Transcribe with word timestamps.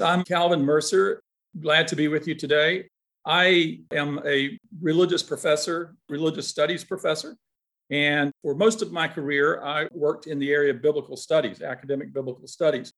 I'm 0.00 0.24
Calvin 0.24 0.64
Mercer. 0.64 1.22
Glad 1.60 1.86
to 1.88 1.96
be 1.96 2.08
with 2.08 2.26
you 2.26 2.34
today. 2.34 2.88
I 3.26 3.80
am 3.92 4.20
a 4.24 4.58
religious 4.80 5.22
professor, 5.22 5.94
religious 6.08 6.48
studies 6.48 6.84
professor. 6.84 7.36
And 7.90 8.32
for 8.42 8.54
most 8.54 8.82
of 8.82 8.92
my 8.92 9.08
career, 9.08 9.62
I 9.62 9.88
worked 9.92 10.26
in 10.26 10.38
the 10.38 10.52
area 10.52 10.72
of 10.72 10.80
biblical 10.80 11.16
studies, 11.16 11.60
academic 11.60 12.14
biblical 12.14 12.46
studies. 12.46 12.92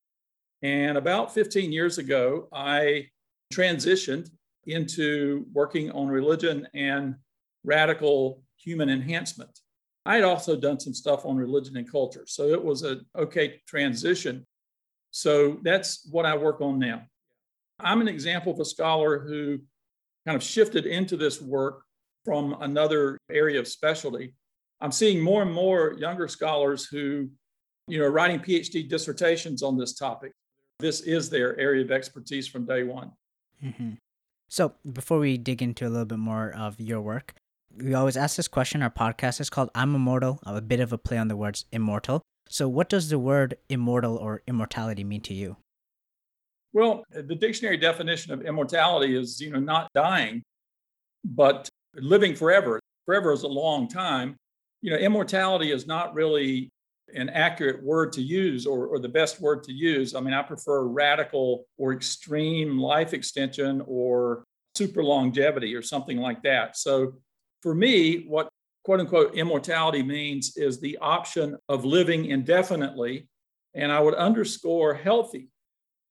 And 0.62 0.96
about 0.96 1.34
15 1.34 1.72
years 1.72 1.98
ago, 1.98 2.48
I 2.52 3.08
transitioned 3.52 4.30
into 4.66 5.46
working 5.52 5.90
on 5.90 6.06
religion 6.06 6.68
and 6.72 7.16
radical 7.64 8.42
human 8.56 8.88
enhancement. 8.88 9.58
I 10.06 10.16
had 10.16 10.24
also 10.24 10.56
done 10.56 10.78
some 10.78 10.94
stuff 10.94 11.26
on 11.26 11.36
religion 11.36 11.76
and 11.76 11.90
culture. 11.90 12.24
So 12.26 12.48
it 12.48 12.62
was 12.62 12.82
an 12.82 13.04
okay 13.16 13.60
transition. 13.66 14.46
So 15.12 15.58
that's 15.62 16.08
what 16.10 16.26
I 16.26 16.36
work 16.36 16.60
on 16.60 16.78
now. 16.78 17.02
I'm 17.78 18.00
an 18.00 18.08
example 18.08 18.52
of 18.52 18.60
a 18.60 18.64
scholar 18.64 19.18
who 19.18 19.58
kind 20.26 20.36
of 20.36 20.42
shifted 20.42 20.86
into 20.86 21.16
this 21.16 21.40
work 21.40 21.82
from 22.24 22.56
another 22.60 23.18
area 23.30 23.60
of 23.60 23.68
specialty. 23.68 24.34
I'm 24.80 24.90
seeing 24.90 25.20
more 25.20 25.42
and 25.42 25.52
more 25.52 25.94
younger 25.98 26.28
scholars 26.28 26.86
who, 26.86 27.28
you 27.86 27.98
know, 27.98 28.08
writing 28.08 28.40
PhD 28.40 28.88
dissertations 28.88 29.62
on 29.62 29.76
this 29.76 29.94
topic. 29.94 30.32
This 30.78 31.02
is 31.02 31.28
their 31.28 31.58
area 31.58 31.84
of 31.84 31.92
expertise 31.92 32.48
from 32.48 32.64
day 32.64 32.82
one. 32.82 33.12
Mm-hmm. 33.62 33.92
So, 34.48 34.74
before 34.92 35.18
we 35.18 35.38
dig 35.38 35.62
into 35.62 35.86
a 35.86 35.90
little 35.90 36.04
bit 36.04 36.18
more 36.18 36.54
of 36.56 36.80
your 36.80 37.00
work, 37.00 37.34
we 37.76 37.94
always 37.94 38.16
ask 38.16 38.36
this 38.36 38.48
question. 38.48 38.82
Our 38.82 38.90
podcast 38.90 39.40
is 39.40 39.50
called 39.50 39.70
I'm 39.74 39.94
Immortal, 39.94 40.40
a 40.44 40.60
bit 40.60 40.80
of 40.80 40.92
a 40.92 40.98
play 40.98 41.18
on 41.18 41.28
the 41.28 41.36
words 41.36 41.64
immortal. 41.72 42.22
So, 42.48 42.68
what 42.68 42.88
does 42.88 43.08
the 43.08 43.18
word 43.18 43.56
immortal 43.68 44.16
or 44.16 44.42
immortality 44.46 45.04
mean 45.04 45.22
to 45.22 45.34
you? 45.34 45.56
Well, 46.72 47.04
the 47.10 47.34
dictionary 47.34 47.76
definition 47.76 48.32
of 48.32 48.42
immortality 48.42 49.16
is, 49.16 49.40
you 49.40 49.50
know, 49.50 49.60
not 49.60 49.90
dying, 49.94 50.42
but 51.24 51.68
living 51.94 52.34
forever. 52.34 52.80
Forever 53.04 53.32
is 53.32 53.42
a 53.42 53.48
long 53.48 53.88
time. 53.88 54.36
You 54.80 54.92
know, 54.92 54.96
immortality 54.96 55.70
is 55.70 55.86
not 55.86 56.14
really 56.14 56.70
an 57.14 57.28
accurate 57.28 57.82
word 57.82 58.12
to 58.12 58.22
use 58.22 58.66
or, 58.66 58.86
or 58.86 58.98
the 58.98 59.08
best 59.08 59.40
word 59.40 59.62
to 59.64 59.72
use. 59.72 60.14
I 60.14 60.20
mean, 60.20 60.34
I 60.34 60.42
prefer 60.42 60.84
radical 60.84 61.66
or 61.76 61.92
extreme 61.92 62.78
life 62.78 63.12
extension 63.12 63.82
or 63.86 64.44
super 64.74 65.02
longevity 65.04 65.74
or 65.74 65.82
something 65.82 66.16
like 66.16 66.42
that. 66.42 66.76
So 66.76 67.14
for 67.60 67.74
me, 67.74 68.24
what 68.26 68.48
quote 68.84 69.00
unquote 69.00 69.34
immortality 69.34 70.02
means 70.02 70.56
is 70.56 70.80
the 70.80 70.98
option 70.98 71.56
of 71.68 71.84
living 71.84 72.26
indefinitely. 72.26 73.28
And 73.74 73.90
I 73.90 74.00
would 74.00 74.14
underscore 74.14 74.94
healthy. 74.94 75.48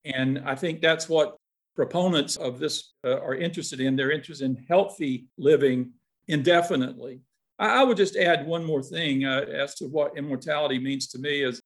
And 0.05 0.41
I 0.45 0.55
think 0.55 0.81
that's 0.81 1.07
what 1.07 1.37
proponents 1.75 2.35
of 2.35 2.59
this 2.59 2.93
uh, 3.05 3.19
are 3.19 3.35
interested 3.35 3.79
in. 3.79 3.95
They're 3.95 4.11
interested 4.11 4.45
in 4.45 4.65
healthy 4.67 5.27
living 5.37 5.91
indefinitely. 6.27 7.21
I, 7.59 7.81
I 7.81 7.83
would 7.83 7.97
just 7.97 8.15
add 8.15 8.45
one 8.45 8.65
more 8.65 8.83
thing 8.83 9.25
uh, 9.25 9.45
as 9.51 9.75
to 9.75 9.85
what 9.85 10.17
immortality 10.17 10.79
means 10.79 11.07
to 11.09 11.19
me 11.19 11.43
is, 11.43 11.61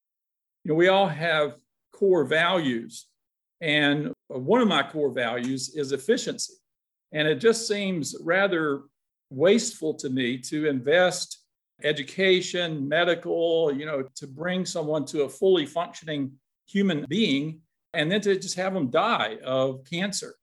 you 0.64 0.70
know, 0.70 0.76
we 0.76 0.90
all 0.90 1.08
have 1.08 1.56
core 1.94 2.26
values. 2.26 3.08
And 3.62 4.12
one 4.28 4.62
of 4.62 4.68
my 4.68 4.84
core 4.84 5.12
values 5.12 5.76
is 5.76 5.92
efficiency. 5.92 6.54
And 7.14 7.28
it 7.28 7.36
just 7.36 7.68
seems 7.68 8.16
rather 8.22 8.82
wasteful 9.30 9.94
to 9.96 10.10
me 10.10 10.38
to 10.38 10.68
invest 10.68 11.40
education, 11.84 12.88
medical, 12.88 13.74
you 13.74 13.86
know, 13.86 14.04
to 14.16 14.28
bring 14.28 14.66
someone 14.66 15.06
to 15.06 15.24
a 15.24 15.30
fully 15.30 15.66
functioning 15.66 16.32
human 16.68 17.06
being 17.10 17.60
and 17.94 18.12
then 18.12 18.22
to 18.22 18.38
just 18.38 18.56
have 18.56 18.74
them 18.74 18.90
die 18.90 19.38
of 19.44 19.84
cancer. 19.90 20.36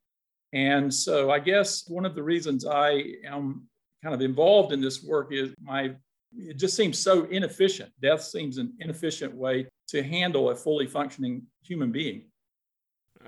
And 0.53 0.93
so 0.93 1.31
I 1.31 1.39
guess 1.39 1.89
one 1.89 2.05
of 2.05 2.15
the 2.15 2.23
reasons 2.23 2.67
I 2.67 3.05
am 3.25 3.67
kind 4.03 4.15
of 4.15 4.21
involved 4.21 4.73
in 4.73 4.81
this 4.81 5.03
work 5.03 5.33
is 5.33 5.55
my 5.63 5.95
it 6.35 6.57
just 6.57 6.77
seems 6.77 6.99
so 6.99 7.25
inefficient. 7.25 7.93
Death 8.01 8.23
seems 8.23 8.57
an 8.57 8.73
inefficient 8.81 9.35
way 9.35 9.67
to 9.89 10.03
handle 10.03 10.51
a 10.51 10.57
fully 10.57 10.87
functioning 10.87 11.43
human 11.63 11.93
being. 11.93 12.25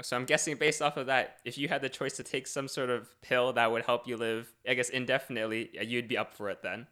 So 0.03 0.17
I'm 0.17 0.25
guessing 0.25 0.57
based 0.57 0.83
off 0.83 0.97
of 0.97 1.07
that, 1.07 1.39
if 1.45 1.57
you 1.59 1.69
had 1.69 1.83
the 1.83 1.89
choice 1.89 2.17
to 2.17 2.23
take 2.23 2.47
some 2.47 2.69
sort 2.69 2.91
of 2.91 3.09
pill 3.23 3.53
that 3.53 3.71
would 3.71 3.85
help 3.85 4.07
you 4.07 4.17
live, 4.17 4.53
I 4.69 4.75
guess 4.75 4.89
indefinitely, 4.89 5.71
you'd 5.83 6.09
be 6.09 6.19
up 6.19 6.35
for 6.35 6.51
it 6.51 6.63
then. 6.63 6.87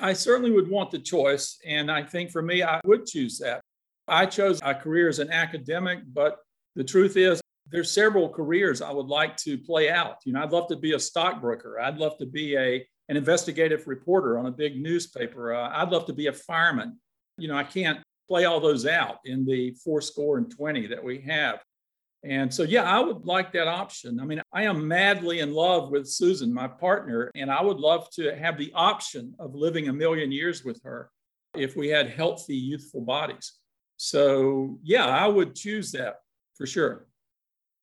I 0.00 0.12
certainly 0.12 0.50
would 0.50 0.68
want 0.68 0.90
the 0.90 0.98
choice. 0.98 1.58
And 1.64 1.90
I 1.90 2.02
think 2.02 2.30
for 2.30 2.42
me, 2.42 2.62
I 2.62 2.80
would 2.84 3.06
choose 3.06 3.38
that. 3.38 3.60
I 4.08 4.26
chose 4.26 4.60
a 4.62 4.74
career 4.74 5.08
as 5.08 5.18
an 5.18 5.30
academic, 5.30 6.00
but 6.12 6.38
the 6.76 6.84
truth 6.84 7.16
is, 7.16 7.40
there's 7.70 7.90
several 7.90 8.28
careers 8.28 8.82
I 8.82 8.92
would 8.92 9.06
like 9.06 9.36
to 9.38 9.56
play 9.56 9.90
out. 9.90 10.16
You 10.24 10.34
know, 10.34 10.42
I'd 10.42 10.52
love 10.52 10.68
to 10.68 10.76
be 10.76 10.92
a 10.92 10.98
stockbroker. 10.98 11.80
I'd 11.80 11.96
love 11.96 12.18
to 12.18 12.26
be 12.26 12.56
a 12.56 12.86
an 13.08 13.16
investigative 13.16 13.86
reporter 13.86 14.38
on 14.38 14.46
a 14.46 14.50
big 14.50 14.80
newspaper. 14.80 15.54
Uh, 15.54 15.70
I'd 15.74 15.90
love 15.90 16.06
to 16.06 16.12
be 16.12 16.28
a 16.28 16.32
fireman. 16.32 16.98
You 17.36 17.48
know, 17.48 17.56
I 17.56 17.64
can't 17.64 18.00
play 18.28 18.46
all 18.46 18.60
those 18.60 18.86
out 18.86 19.18
in 19.24 19.44
the 19.44 19.72
four 19.72 20.00
score 20.00 20.38
and 20.38 20.50
20 20.50 20.86
that 20.86 21.02
we 21.02 21.20
have. 21.20 21.62
And 22.24 22.52
so, 22.52 22.62
yeah, 22.62 22.84
I 22.84 23.00
would 23.00 23.26
like 23.26 23.52
that 23.52 23.68
option. 23.68 24.18
I 24.18 24.24
mean, 24.24 24.40
I 24.52 24.64
am 24.64 24.88
madly 24.88 25.40
in 25.40 25.52
love 25.52 25.90
with 25.90 26.08
Susan, 26.08 26.52
my 26.52 26.66
partner, 26.66 27.30
and 27.34 27.50
I 27.50 27.62
would 27.62 27.78
love 27.78 28.08
to 28.12 28.34
have 28.34 28.56
the 28.56 28.72
option 28.74 29.34
of 29.38 29.54
living 29.54 29.88
a 29.88 29.92
million 29.92 30.32
years 30.32 30.64
with 30.64 30.82
her 30.84 31.10
if 31.54 31.76
we 31.76 31.88
had 31.88 32.08
healthy, 32.08 32.56
youthful 32.56 33.02
bodies. 33.02 33.52
So, 33.98 34.78
yeah, 34.82 35.06
I 35.06 35.28
would 35.28 35.54
choose 35.54 35.92
that 35.92 36.20
for 36.56 36.66
sure. 36.66 37.06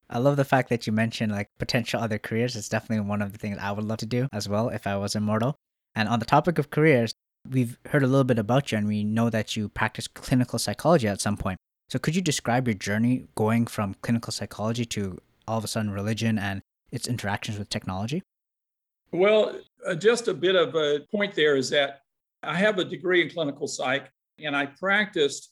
I 0.09 0.18
love 0.18 0.38
the 0.38 0.44
fact 0.44 0.69
that 0.69 0.88
you 0.88 0.91
mentioned 0.91 1.31
like 1.31 1.47
potential 1.59 2.01
other 2.01 2.18
careers. 2.18 2.56
It's 2.56 2.68
definitely 2.68 3.07
one 3.07 3.22
of 3.22 3.31
the 3.31 3.38
things 3.38 3.57
I 3.62 3.72
would 3.72 3.85
love 3.85 4.00
to 4.00 4.06
do 4.06 4.28
as 4.34 4.50
well 4.50 4.69
if 4.69 4.88
I 4.88 4.97
was 4.97 5.16
immortal. 5.16 5.56
And 5.96 6.09
on 6.09 6.19
the 6.19 6.25
topic 6.25 6.57
of 6.57 6.69
careers, 6.69 7.13
we've 7.50 7.78
heard 7.85 8.03
a 8.03 8.07
little 8.07 8.24
bit 8.24 8.40
about 8.40 8.72
you 8.72 8.78
and 8.78 8.88
we 8.88 9.03
know 9.03 9.30
that 9.30 9.56
you 9.56 9.69
practiced 9.69 10.13
clinical 10.13 10.59
psychology 10.59 11.07
at 11.07 11.22
some 11.22 11.38
point. 11.38 11.59
So 11.91 12.00
could 12.00 12.16
you 12.16 12.22
describe 12.22 12.69
your 12.69 12.75
journey 12.75 13.25
going 13.35 13.68
from 13.68 13.96
clinical 13.96 14.31
psychology 14.31 14.85
to 14.85 15.18
all 15.46 15.57
of 15.57 15.66
a 15.66 15.68
sudden 15.68 15.91
religion 15.91 16.40
and 16.40 16.62
its 16.90 17.06
interactions 17.06 17.59
with 17.59 17.68
technology? 17.68 18.24
Well, 19.12 19.59
uh, 19.85 19.96
just 19.96 20.30
a 20.30 20.34
bit 20.34 20.56
of 20.56 20.74
a 20.75 21.01
point 21.12 21.35
there 21.35 21.57
is 21.57 21.69
that 21.72 22.03
I 22.44 22.56
have 22.56 22.80
a 22.80 22.85
degree 22.85 23.22
in 23.22 23.30
clinical 23.30 23.68
psych 23.68 24.09
and 24.40 24.56
I 24.56 24.68
practiced 24.68 25.51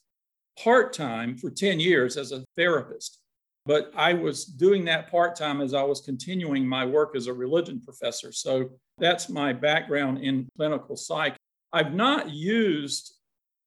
part 0.64 0.94
time 0.94 1.36
for 1.38 1.52
10 1.52 1.78
years 1.78 2.16
as 2.16 2.32
a 2.32 2.46
therapist. 2.56 3.20
But 3.66 3.92
I 3.94 4.14
was 4.14 4.46
doing 4.46 4.86
that 4.86 5.12
part 5.12 5.36
time 5.36 5.60
as 5.60 5.74
I 5.74 5.84
was 5.84 6.00
continuing 6.00 6.66
my 6.66 6.86
work 6.86 7.18
as 7.18 7.28
a 7.28 7.34
religion 7.34 7.82
professor. 7.82 8.32
So 8.32 8.70
that's 8.98 9.28
my 9.28 9.52
background 9.52 10.20
in 10.20 10.48
clinical 10.56 10.96
psych. 10.96 11.36
I've 11.74 11.94
not 11.94 12.30
used 12.30 13.19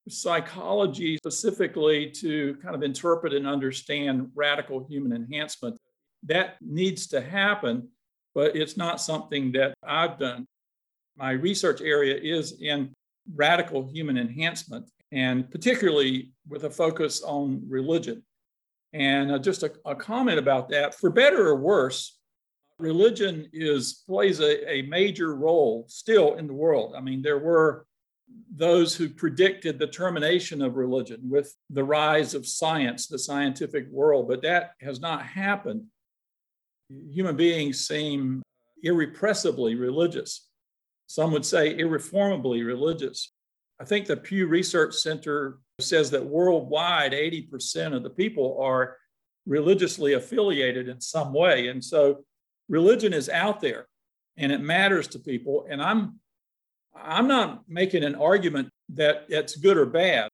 psychology 0.08 1.16
specifically 1.16 2.10
to 2.10 2.56
kind 2.62 2.74
of 2.74 2.82
interpret 2.82 3.32
and 3.32 3.46
understand 3.46 4.30
radical 4.34 4.84
human 4.88 5.12
enhancement. 5.12 5.78
That 6.24 6.56
needs 6.60 7.06
to 7.08 7.20
happen, 7.20 7.88
but 8.34 8.56
it's 8.56 8.76
not 8.76 9.00
something 9.00 9.52
that 9.52 9.74
I've 9.82 10.18
done. 10.18 10.46
My 11.16 11.32
research 11.32 11.80
area 11.80 12.16
is 12.16 12.60
in 12.60 12.92
radical 13.34 13.88
human 13.88 14.18
enhancement, 14.18 14.90
and 15.12 15.50
particularly 15.50 16.32
with 16.48 16.64
a 16.64 16.70
focus 16.70 17.22
on 17.22 17.62
religion. 17.68 18.22
And 18.92 19.32
uh, 19.32 19.38
just 19.38 19.62
a, 19.62 19.72
a, 19.84 19.94
comment 19.94 20.38
about 20.38 20.68
that 20.70 20.94
for 20.94 21.10
better 21.10 21.48
or 21.48 21.56
worse, 21.56 22.18
religion 22.78 23.48
is 23.52 24.02
plays 24.06 24.40
a, 24.40 24.70
a 24.70 24.82
major 24.82 25.34
role 25.34 25.86
still 25.88 26.34
in 26.34 26.46
the 26.46 26.52
world. 26.52 26.94
I 26.96 27.00
mean, 27.00 27.22
there 27.22 27.38
were 27.38 27.86
those 28.54 28.94
who 28.94 29.08
predicted 29.08 29.78
the 29.78 29.86
termination 29.86 30.60
of 30.60 30.76
religion 30.76 31.20
with 31.22 31.54
the 31.70 31.84
rise 31.84 32.34
of 32.34 32.46
science, 32.46 33.06
the 33.06 33.18
scientific 33.18 33.88
world, 33.90 34.28
but 34.28 34.42
that 34.42 34.72
has 34.80 35.00
not 35.00 35.24
happened. 35.24 35.84
Human 37.10 37.36
beings 37.36 37.86
seem 37.86 38.42
irrepressibly 38.82 39.74
religious. 39.74 40.48
Some 41.06 41.32
would 41.32 41.46
say 41.46 41.78
irreformably 41.78 42.62
religious. 42.62 43.32
I 43.80 43.84
think 43.84 44.06
the 44.06 44.16
Pew 44.16 44.46
Research 44.46 44.94
Center 44.94 45.58
says 45.80 46.10
that 46.10 46.24
worldwide, 46.24 47.12
80% 47.12 47.94
of 47.94 48.02
the 48.02 48.10
people 48.10 48.58
are 48.62 48.96
religiously 49.46 50.12
affiliated 50.12 50.88
in 50.88 51.00
some 51.00 51.32
way. 51.32 51.68
And 51.68 51.82
so 51.82 52.24
religion 52.68 53.12
is 53.12 53.28
out 53.28 53.60
there 53.60 53.86
and 54.36 54.52
it 54.52 54.60
matters 54.60 55.08
to 55.08 55.18
people. 55.18 55.66
And 55.68 55.82
I'm 55.82 56.20
I'm 56.94 57.26
not 57.26 57.62
making 57.68 58.04
an 58.04 58.14
argument 58.14 58.68
that 58.90 59.24
it's 59.28 59.56
good 59.56 59.76
or 59.76 59.86
bad. 59.86 60.28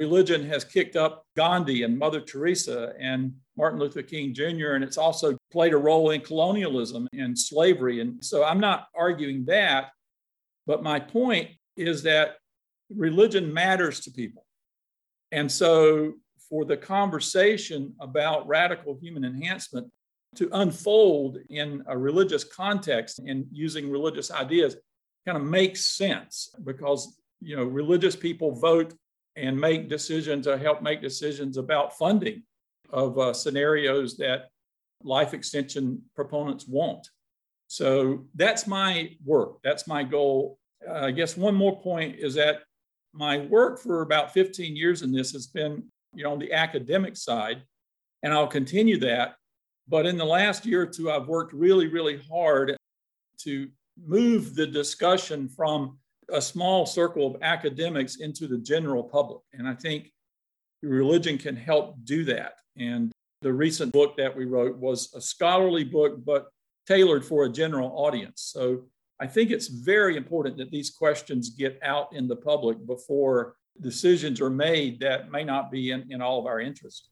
Religion 0.00 0.44
has 0.46 0.64
kicked 0.64 0.96
up 0.96 1.24
Gandhi 1.36 1.84
and 1.84 1.98
Mother 1.98 2.20
Teresa 2.20 2.92
and 2.98 3.32
Martin 3.56 3.78
Luther 3.78 4.02
King 4.02 4.34
Jr., 4.34 4.72
and 4.72 4.82
it's 4.82 4.98
also 4.98 5.36
played 5.52 5.72
a 5.72 5.76
role 5.76 6.10
in 6.10 6.20
colonialism 6.20 7.08
and 7.12 7.38
slavery. 7.38 8.00
And 8.00 8.24
so 8.24 8.44
I'm 8.44 8.60
not 8.60 8.88
arguing 8.96 9.44
that. 9.46 9.90
But 10.66 10.82
my 10.82 10.98
point 10.98 11.50
is 11.76 12.02
that 12.04 12.36
religion 12.94 13.52
matters 13.52 14.00
to 14.00 14.10
people. 14.10 14.44
And 15.30 15.50
so, 15.50 16.14
for 16.48 16.64
the 16.66 16.76
conversation 16.76 17.94
about 18.00 18.46
radical 18.46 18.98
human 19.00 19.24
enhancement, 19.24 19.88
to 20.34 20.48
unfold 20.52 21.38
in 21.50 21.82
a 21.86 21.96
religious 21.96 22.44
context 22.44 23.18
and 23.18 23.46
using 23.50 23.90
religious 23.90 24.30
ideas 24.30 24.76
kind 25.26 25.38
of 25.38 25.44
makes 25.44 25.86
sense 25.96 26.54
because 26.64 27.20
you 27.40 27.56
know 27.56 27.64
religious 27.64 28.16
people 28.16 28.52
vote 28.52 28.94
and 29.36 29.58
make 29.58 29.88
decisions 29.88 30.46
or 30.46 30.58
help 30.58 30.82
make 30.82 31.00
decisions 31.00 31.56
about 31.56 31.96
funding 31.96 32.42
of 32.90 33.18
uh, 33.18 33.32
scenarios 33.32 34.16
that 34.18 34.50
life 35.02 35.34
extension 35.34 36.02
proponents 36.14 36.68
want. 36.68 37.08
So 37.68 38.26
that's 38.34 38.66
my 38.66 39.16
work. 39.24 39.56
That's 39.64 39.86
my 39.86 40.02
goal. 40.02 40.58
Uh, 40.86 41.06
I 41.06 41.10
guess 41.10 41.36
one 41.36 41.54
more 41.54 41.80
point 41.80 42.16
is 42.18 42.34
that 42.34 42.60
my 43.14 43.38
work 43.38 43.80
for 43.80 44.02
about 44.02 44.32
15 44.32 44.76
years 44.76 45.02
in 45.02 45.12
this 45.12 45.32
has 45.32 45.46
been, 45.46 45.82
you 46.14 46.24
know, 46.24 46.32
on 46.32 46.38
the 46.38 46.52
academic 46.52 47.16
side, 47.16 47.62
and 48.22 48.32
I'll 48.32 48.46
continue 48.46 48.98
that. 49.00 49.36
But 49.88 50.06
in 50.06 50.16
the 50.16 50.24
last 50.24 50.64
year 50.66 50.82
or 50.82 50.86
two, 50.86 51.10
I've 51.10 51.28
worked 51.28 51.52
really, 51.52 51.88
really 51.88 52.20
hard 52.30 52.76
to 53.40 53.68
move 54.06 54.54
the 54.54 54.66
discussion 54.66 55.48
from 55.48 55.98
a 56.32 56.40
small 56.40 56.86
circle 56.86 57.26
of 57.26 57.42
academics 57.42 58.16
into 58.16 58.46
the 58.46 58.58
general 58.58 59.02
public. 59.02 59.42
And 59.52 59.68
I 59.68 59.74
think 59.74 60.10
religion 60.82 61.38
can 61.38 61.56
help 61.56 61.96
do 62.04 62.24
that. 62.24 62.54
And 62.76 63.12
the 63.42 63.52
recent 63.52 63.92
book 63.92 64.16
that 64.16 64.34
we 64.34 64.44
wrote 64.44 64.76
was 64.78 65.12
a 65.14 65.20
scholarly 65.20 65.84
book, 65.84 66.24
but 66.24 66.46
tailored 66.86 67.24
for 67.24 67.44
a 67.44 67.48
general 67.48 67.92
audience. 67.94 68.50
So 68.52 68.84
I 69.20 69.26
think 69.26 69.50
it's 69.50 69.68
very 69.68 70.16
important 70.16 70.56
that 70.58 70.70
these 70.70 70.90
questions 70.90 71.50
get 71.50 71.78
out 71.82 72.12
in 72.12 72.26
the 72.26 72.36
public 72.36 72.84
before 72.86 73.56
decisions 73.80 74.40
are 74.40 74.50
made 74.50 75.00
that 75.00 75.30
may 75.30 75.44
not 75.44 75.70
be 75.70 75.90
in, 75.90 76.10
in 76.10 76.20
all 76.20 76.40
of 76.40 76.46
our 76.46 76.60
interest. 76.60 77.08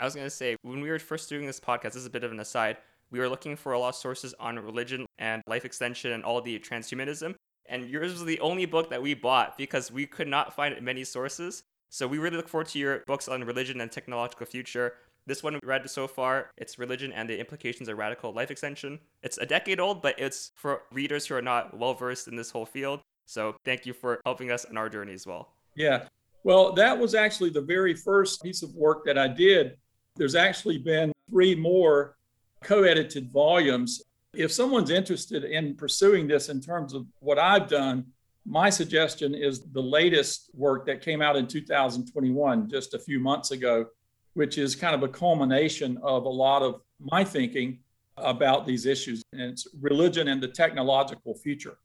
I 0.00 0.04
was 0.04 0.14
going 0.14 0.26
to 0.26 0.30
say, 0.30 0.56
when 0.62 0.80
we 0.80 0.90
were 0.90 0.98
first 0.98 1.28
doing 1.28 1.46
this 1.46 1.60
podcast, 1.60 1.92
this 1.92 1.96
is 1.96 2.06
a 2.06 2.10
bit 2.10 2.24
of 2.24 2.32
an 2.32 2.40
aside, 2.40 2.78
we 3.12 3.18
were 3.18 3.28
looking 3.28 3.54
for 3.54 3.72
a 3.72 3.78
lot 3.78 3.90
of 3.90 3.94
sources 3.94 4.34
on 4.40 4.58
religion 4.58 5.06
and 5.18 5.42
life 5.46 5.64
extension 5.64 6.12
and 6.12 6.24
all 6.24 6.40
the 6.40 6.58
transhumanism. 6.58 7.34
And 7.66 7.88
yours 7.88 8.12
was 8.12 8.24
the 8.24 8.40
only 8.40 8.66
book 8.66 8.90
that 8.90 9.00
we 9.00 9.14
bought 9.14 9.56
because 9.56 9.92
we 9.92 10.06
could 10.06 10.26
not 10.26 10.54
find 10.54 10.80
many 10.82 11.04
sources. 11.04 11.62
So 11.90 12.08
we 12.08 12.18
really 12.18 12.38
look 12.38 12.48
forward 12.48 12.68
to 12.68 12.78
your 12.78 13.04
books 13.06 13.28
on 13.28 13.44
religion 13.44 13.82
and 13.82 13.92
technological 13.92 14.46
future. 14.46 14.94
This 15.26 15.42
one 15.42 15.54
we 15.54 15.60
read 15.62 15.88
so 15.88 16.08
far, 16.08 16.50
it's 16.56 16.78
Religion 16.78 17.12
and 17.12 17.28
the 17.28 17.38
Implications 17.38 17.88
of 17.88 17.96
Radical 17.96 18.32
Life 18.32 18.50
Extension. 18.50 18.98
It's 19.22 19.38
a 19.38 19.46
decade 19.46 19.78
old, 19.78 20.02
but 20.02 20.18
it's 20.18 20.50
for 20.56 20.82
readers 20.90 21.26
who 21.26 21.36
are 21.36 21.42
not 21.42 21.78
well 21.78 21.94
versed 21.94 22.26
in 22.26 22.34
this 22.34 22.50
whole 22.50 22.66
field. 22.66 23.02
So 23.26 23.54
thank 23.64 23.86
you 23.86 23.92
for 23.92 24.20
helping 24.24 24.50
us 24.50 24.64
on 24.64 24.76
our 24.76 24.88
journey 24.88 25.12
as 25.12 25.26
well. 25.26 25.52
Yeah. 25.76 26.08
Well, 26.44 26.72
that 26.72 26.98
was 26.98 27.14
actually 27.14 27.50
the 27.50 27.60
very 27.60 27.94
first 27.94 28.42
piece 28.42 28.62
of 28.62 28.74
work 28.74 29.04
that 29.04 29.16
I 29.16 29.28
did. 29.28 29.76
There's 30.16 30.34
actually 30.34 30.78
been 30.78 31.12
three 31.30 31.54
more 31.54 32.16
co 32.62 32.82
edited 32.84 33.30
volumes. 33.30 34.02
If 34.34 34.50
someone's 34.52 34.90
interested 34.90 35.44
in 35.44 35.74
pursuing 35.74 36.26
this 36.26 36.48
in 36.48 36.60
terms 36.60 36.94
of 36.94 37.06
what 37.20 37.38
I've 37.38 37.68
done, 37.68 38.06
my 38.44 38.70
suggestion 38.70 39.34
is 39.34 39.60
the 39.60 39.82
latest 39.82 40.50
work 40.54 40.86
that 40.86 41.00
came 41.00 41.22
out 41.22 41.36
in 41.36 41.46
2021, 41.46 42.68
just 42.68 42.94
a 42.94 42.98
few 42.98 43.20
months 43.20 43.50
ago, 43.50 43.86
which 44.34 44.58
is 44.58 44.74
kind 44.74 44.94
of 44.94 45.02
a 45.02 45.08
culmination 45.08 45.98
of 46.02 46.24
a 46.24 46.28
lot 46.28 46.62
of 46.62 46.80
my 46.98 47.22
thinking 47.22 47.78
about 48.16 48.66
these 48.66 48.86
issues. 48.86 49.22
And 49.32 49.42
it's 49.42 49.66
religion 49.80 50.28
and 50.28 50.42
the 50.42 50.48
technological 50.48 51.34
future. 51.34 51.78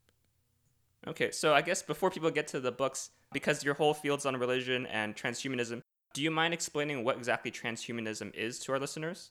Okay, 1.06 1.30
so 1.30 1.54
I 1.54 1.62
guess 1.62 1.82
before 1.82 2.10
people 2.10 2.30
get 2.30 2.48
to 2.48 2.60
the 2.60 2.72
books, 2.72 3.10
because 3.32 3.62
your 3.62 3.74
whole 3.74 3.94
field's 3.94 4.26
on 4.26 4.36
religion 4.36 4.86
and 4.86 5.14
transhumanism, 5.14 5.82
do 6.12 6.22
you 6.22 6.30
mind 6.30 6.54
explaining 6.54 7.04
what 7.04 7.16
exactly 7.16 7.50
transhumanism 7.50 8.34
is 8.34 8.58
to 8.60 8.72
our 8.72 8.78
listeners? 8.78 9.30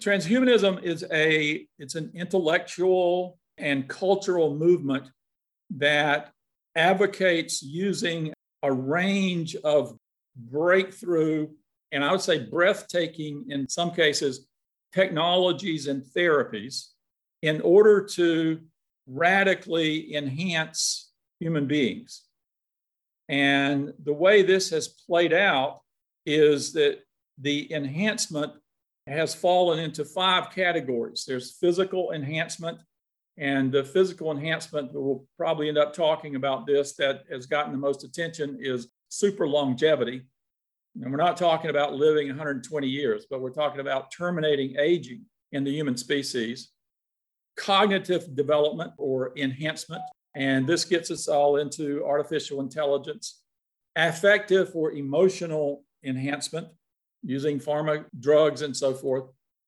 Transhumanism 0.00 0.82
is 0.82 1.04
a 1.10 1.66
it's 1.78 1.94
an 1.94 2.10
intellectual 2.14 3.38
and 3.56 3.88
cultural 3.88 4.54
movement 4.54 5.08
that 5.70 6.32
advocates 6.74 7.62
using 7.62 8.32
a 8.62 8.72
range 8.72 9.56
of 9.56 9.96
breakthrough 10.36 11.48
and 11.92 12.04
I 12.04 12.12
would 12.12 12.20
say 12.20 12.44
breathtaking 12.44 13.46
in 13.48 13.68
some 13.68 13.90
cases 13.92 14.46
technologies 14.92 15.86
and 15.86 16.02
therapies 16.02 16.88
in 17.42 17.60
order 17.62 18.02
to 18.04 18.60
radically 19.06 20.14
enhance 20.14 21.10
human 21.38 21.66
beings. 21.66 22.22
And 23.28 23.92
the 24.02 24.12
way 24.12 24.42
this 24.42 24.70
has 24.70 24.88
played 24.88 25.32
out 25.32 25.80
is 26.24 26.72
that 26.72 27.00
the 27.38 27.72
enhancement 27.72 28.52
has 29.06 29.34
fallen 29.34 29.78
into 29.78 30.04
five 30.04 30.50
categories 30.50 31.24
there's 31.26 31.56
physical 31.58 32.12
enhancement, 32.12 32.78
and 33.38 33.70
the 33.70 33.84
physical 33.84 34.30
enhancement, 34.30 34.90
we'll 34.92 35.24
probably 35.36 35.68
end 35.68 35.78
up 35.78 35.92
talking 35.92 36.36
about 36.36 36.66
this, 36.66 36.94
that 36.94 37.24
has 37.30 37.46
gotten 37.46 37.72
the 37.72 37.78
most 37.78 38.02
attention 38.02 38.58
is 38.60 38.88
super 39.08 39.46
longevity. 39.46 40.22
And 41.02 41.10
we're 41.10 41.18
not 41.18 41.36
talking 41.36 41.68
about 41.68 41.92
living 41.92 42.28
120 42.28 42.88
years, 42.88 43.26
but 43.28 43.42
we're 43.42 43.50
talking 43.50 43.80
about 43.80 44.10
terminating 44.10 44.76
aging 44.78 45.22
in 45.52 45.64
the 45.64 45.70
human 45.70 45.96
species. 45.96 46.70
Cognitive 47.56 48.34
development 48.34 48.92
or 48.96 49.32
enhancement, 49.36 50.02
and 50.34 50.66
this 50.66 50.84
gets 50.84 51.10
us 51.10 51.28
all 51.28 51.56
into 51.56 52.04
artificial 52.04 52.60
intelligence. 52.60 53.42
Affective 53.96 54.70
or 54.74 54.92
emotional 54.92 55.84
enhancement 56.04 56.68
using 57.22 57.58
pharma 57.58 58.04
drugs 58.18 58.62
and 58.62 58.76
so 58.76 58.94
forth 58.94 59.24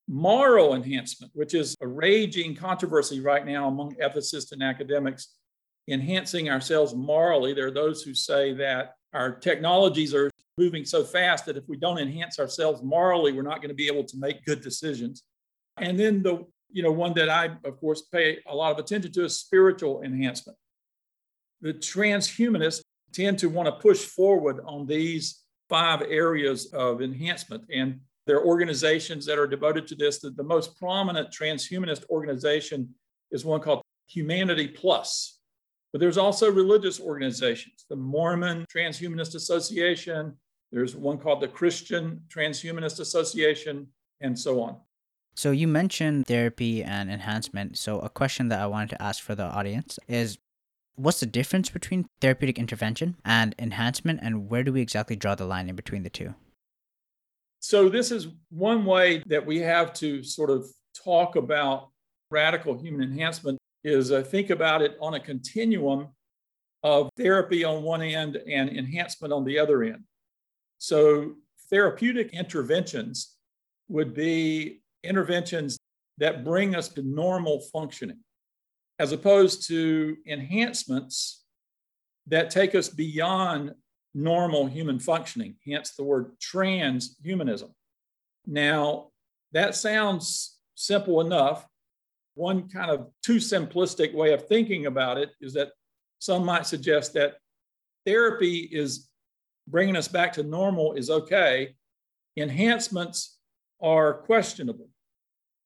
moral 0.09 0.75
enhancement, 0.75 1.31
which 1.35 1.55
is 1.55 1.77
a 1.81 1.87
raging 1.87 2.55
controversy 2.55 3.21
right 3.21 3.47
now 3.47 3.69
among 3.69 3.95
ethicists 3.97 4.53
and 4.53 4.63
academics, 4.63 5.35
enhancing 5.87 6.49
ourselves 6.49 6.95
morally. 6.95 7.53
There 7.53 7.67
are 7.67 7.73
those 7.73 8.03
who 8.03 8.15
say 8.15 8.55
that 8.55 8.95
our 9.13 9.33
technologies 9.33 10.15
are 10.15 10.31
moving 10.57 10.85
so 10.85 11.05
fast 11.05 11.47
that 11.47 11.57
if 11.57 11.69
we 11.69 11.77
don't 11.77 11.99
enhance 11.99 12.39
ourselves 12.39 12.83
morally, 12.83 13.33
we're 13.33 13.43
not 13.43 13.61
going 13.61 13.69
to 13.69 13.75
be 13.75 13.87
able 13.87 14.05
to 14.05 14.17
make 14.19 14.45
good 14.45 14.63
decisions. 14.63 15.23
And 15.77 15.99
then 15.99 16.23
the 16.23 16.45
you 16.71 16.83
know 16.83 16.93
one 16.93 17.15
that 17.15 17.31
I 17.31 17.57
of 17.65 17.79
course 17.79 18.03
pay 18.03 18.39
a 18.47 18.55
lot 18.55 18.73
of 18.73 18.79
attention 18.79 19.13
to 19.13 19.25
is 19.25 19.39
spiritual 19.39 20.03
enhancement. 20.03 20.59
The 21.61 21.75
transhumanists 21.75 22.83
tend 23.13 23.39
to 23.39 23.49
want 23.49 23.67
to 23.67 23.73
push 23.73 24.05
forward 24.05 24.61
on 24.67 24.87
these 24.87 25.43
five 25.69 26.03
areas 26.03 26.73
of 26.73 27.03
enhancement 27.03 27.65
and 27.73 28.01
there 28.27 28.37
are 28.37 28.45
organizations 28.45 29.25
that 29.25 29.39
are 29.39 29.47
devoted 29.47 29.87
to 29.87 29.95
this. 29.95 30.19
The, 30.19 30.31
the 30.31 30.43
most 30.43 30.79
prominent 30.79 31.31
transhumanist 31.31 32.05
organization 32.11 32.95
is 33.31 33.45
one 33.45 33.61
called 33.61 33.81
Humanity 34.07 34.69
Plus. 34.69 35.39
But 35.93 36.01
there's 36.01 36.19
also 36.19 36.53
religious 36.53 37.01
organizations, 37.01 37.87
the 37.89 37.97
Mormon 37.97 38.67
Transhumanist 38.71 39.35
Association, 39.35 40.37
there's 40.71 40.95
one 40.95 41.17
called 41.17 41.41
the 41.41 41.49
Christian 41.49 42.21
Transhumanist 42.29 43.01
Association, 43.01 43.87
and 44.21 44.39
so 44.39 44.61
on. 44.61 44.77
So 45.35 45.51
you 45.51 45.67
mentioned 45.69 46.27
therapy 46.27 46.83
and 46.83 47.11
enhancement. 47.11 47.79
So 47.79 48.01
a 48.01 48.09
question 48.09 48.49
that 48.49 48.61
I 48.61 48.67
wanted 48.67 48.91
to 48.91 49.03
ask 49.03 49.23
for 49.23 49.35
the 49.35 49.45
audience 49.45 49.99
is 50.09 50.37
what's 50.99 51.21
the 51.21 51.27
difference 51.27 51.71
between 51.71 52.09
therapeutic 52.21 52.59
intervention 52.59 53.17
and 53.25 53.55
enhancement 53.59 54.21
and 54.23 54.51
where 54.51 54.65
do 54.65 54.73
we 54.73 54.81
exactly 54.81 55.17
draw 55.17 55.35
the 55.35 55.45
line 55.45 55.69
in 55.69 55.77
between 55.77 56.03
the 56.03 56.11
two? 56.11 56.35
So, 57.61 57.89
this 57.89 58.11
is 58.11 58.29
one 58.51 58.85
way 58.85 59.23
that 59.27 59.45
we 59.45 59.59
have 59.59 59.93
to 59.95 60.23
sort 60.23 60.51
of 60.51 60.67
talk 61.05 61.37
about 61.37 61.89
radical 62.31 62.79
human 62.79 63.03
enhancement 63.03 63.59
is 63.85 64.13
uh, 64.13 64.23
think 64.23 64.51
about 64.51 64.83
it 64.83 64.97
on 65.01 65.15
a 65.15 65.21
continuum 65.21 66.09
of 66.83 67.09
therapy 67.17 67.65
on 67.65 67.83
one 67.83 68.03
end 68.03 68.37
and 68.37 68.71
enhancement 68.71 69.33
on 69.33 69.45
the 69.45 69.59
other 69.59 69.83
end. 69.83 70.05
So, 70.79 71.35
therapeutic 71.71 72.33
interventions 72.33 73.37
would 73.89 74.15
be 74.15 74.81
interventions 75.03 75.79
that 76.19 76.45
bring 76.45 76.75
us 76.75 76.89
to 76.91 77.03
normal 77.03 77.61
functioning, 77.73 78.19
as 78.99 79.13
opposed 79.13 79.67
to 79.69 80.17
enhancements 80.27 81.45
that 82.27 82.51
take 82.51 82.75
us 82.75 82.89
beyond 82.89 83.75
normal 84.15 84.67
human 84.67 84.99
functioning, 84.99 85.57
hence 85.65 85.93
the 85.93 86.03
word 86.03 86.33
transhumanism. 86.41 87.71
Now, 88.47 89.09
that 89.53 89.75
sounds 89.75 90.59
simple 90.75 91.21
enough. 91.21 91.67
One 92.35 92.69
kind 92.69 92.91
of 92.91 93.09
too 93.23 93.37
simplistic 93.37 94.15
way 94.15 94.33
of 94.33 94.47
thinking 94.47 94.87
about 94.87 95.19
it 95.19 95.31
is 95.41 95.55
that 95.55 95.71
some 96.19 96.45
might 96.45 96.67
suggest 96.67 97.15
that 97.15 97.37
therapy 98.05 98.69
is 98.73 99.09
bringing 99.67 99.97
us 99.97 100.09
back 100.09 100.33
to 100.33 100.43
normal 100.43 100.95
is 100.95 101.11
okay. 101.11 101.75
Enhancements 102.37 103.39
are 103.81 104.15
questionable. 104.15 104.89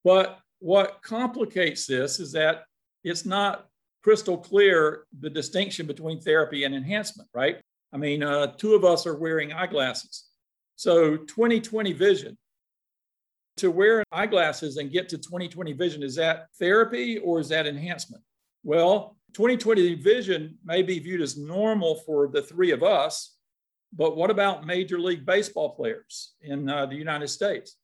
But 0.04 0.38
what 0.58 1.02
complicates 1.02 1.86
this 1.86 2.20
is 2.20 2.32
that 2.32 2.64
it's 3.04 3.26
not 3.26 3.68
crystal 4.02 4.36
clear 4.36 5.04
the 5.20 5.30
distinction 5.30 5.86
between 5.86 6.20
therapy 6.20 6.64
and 6.64 6.74
enhancement, 6.74 7.28
right? 7.32 7.60
I 7.92 7.98
mean, 7.98 8.22
uh, 8.22 8.48
two 8.56 8.74
of 8.74 8.84
us 8.84 9.06
are 9.06 9.16
wearing 9.16 9.52
eyeglasses. 9.52 10.24
So 10.76 11.16
2020 11.16 11.92
vision. 11.92 12.38
to 13.58 13.70
wear 13.70 14.02
eyeglasses 14.10 14.78
and 14.78 14.90
get 14.90 15.10
to 15.10 15.18
2020 15.18 15.74
vision, 15.74 16.02
is 16.02 16.16
that 16.16 16.46
therapy 16.58 17.18
or 17.18 17.38
is 17.38 17.50
that 17.50 17.66
enhancement? 17.66 18.22
Well, 18.64 19.16
2020 19.34 19.94
vision 19.96 20.58
may 20.64 20.82
be 20.82 20.98
viewed 20.98 21.20
as 21.20 21.36
normal 21.36 21.96
for 22.06 22.28
the 22.28 22.42
three 22.42 22.70
of 22.70 22.82
us, 22.82 23.36
but 23.92 24.16
what 24.16 24.30
about 24.30 24.66
Major 24.66 24.98
League 24.98 25.26
Baseball 25.26 25.74
players 25.74 26.32
in 26.40 26.68
uh, 26.68 26.86
the 26.86 26.94
United 26.94 27.28
States? 27.28 27.76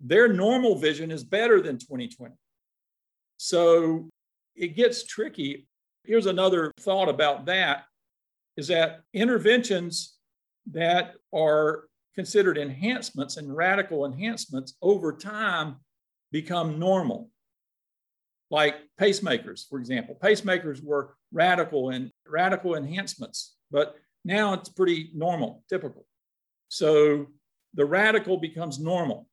Their 0.00 0.32
normal 0.32 0.76
vision 0.76 1.10
is 1.10 1.24
better 1.24 1.60
than 1.60 1.78
2020. 1.78 2.34
So 3.38 4.08
it 4.56 4.76
gets 4.76 5.04
tricky. 5.04 5.66
Here's 6.04 6.26
another 6.26 6.72
thought 6.80 7.08
about 7.08 7.46
that 7.46 7.84
is 8.56 8.68
that 8.68 9.00
interventions 9.12 10.16
that 10.72 11.14
are 11.34 11.84
considered 12.14 12.56
enhancements 12.56 13.36
and 13.36 13.54
radical 13.54 14.06
enhancements 14.06 14.74
over 14.80 15.12
time 15.12 15.76
become 16.32 16.78
normal. 16.78 17.30
Like 18.50 18.76
pacemakers, 19.00 19.68
for 19.68 19.78
example. 19.78 20.16
Pacemakers 20.22 20.82
were 20.82 21.16
radical 21.32 21.90
and 21.90 22.10
radical 22.26 22.76
enhancements, 22.76 23.56
but 23.70 23.96
now 24.24 24.54
it's 24.54 24.68
pretty 24.68 25.10
normal, 25.14 25.64
typical. 25.68 26.06
So 26.68 27.26
the 27.74 27.84
radical 27.84 28.38
becomes 28.38 28.78
normal. 28.78 29.28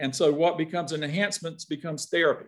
And 0.00 0.14
so 0.14 0.32
what 0.32 0.56
becomes 0.56 0.92
an 0.92 1.02
enhancement 1.02 1.64
becomes 1.68 2.06
therapy. 2.08 2.46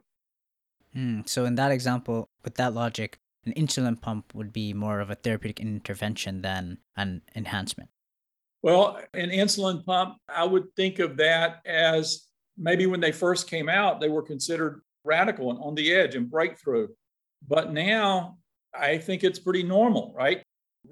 Mm, 0.97 1.29
so 1.29 1.45
in 1.45 1.57
that 1.57 1.73
example, 1.73 2.31
with 2.43 2.55
that 2.55 2.75
logic, 2.75 3.19
an 3.45 3.53
insulin 3.55 4.01
pump 4.01 4.35
would 4.35 4.53
be 4.53 4.73
more 4.73 5.01
of 5.01 5.11
a 5.11 5.15
therapeutic 5.15 5.61
intervention 5.61 6.43
than 6.43 6.79
an 6.97 7.23
enhancement. 7.35 7.91
Well, 8.63 9.01
an 9.15 9.31
insulin 9.31 9.85
pump, 9.85 10.17
I 10.29 10.45
would 10.45 10.75
think 10.75 10.99
of 10.99 11.17
that 11.19 11.61
as 11.65 12.27
maybe 12.59 12.87
when 12.87 13.01
they 13.01 13.13
first 13.13 13.49
came 13.49 13.69
out, 13.69 14.01
they 14.01 14.09
were 14.09 14.23
considered 14.23 14.81
radical 15.05 15.51
and 15.51 15.61
on 15.61 15.75
the 15.75 15.95
edge 15.95 16.15
and 16.15 16.31
breakthrough. 16.31 16.89
But 17.47 17.73
now 17.73 18.39
I 18.75 18.99
think 18.99 19.23
it's 19.23 19.39
pretty 19.39 19.63
normal, 19.63 20.13
right? 20.17 20.43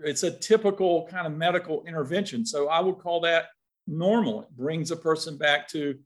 It's 0.04 0.22
a 0.22 0.30
typical 0.30 1.06
kind 1.08 1.26
of 1.26 1.32
medical 1.32 1.84
intervention. 1.86 2.46
So 2.46 2.68
I 2.68 2.80
would 2.80 2.98
call 2.98 3.20
that 3.22 3.46
normal. 3.86 4.42
It 4.42 4.50
brings 4.50 4.90
a 4.90 4.96
person 4.96 5.36
back 5.36 5.68
to 5.68 5.98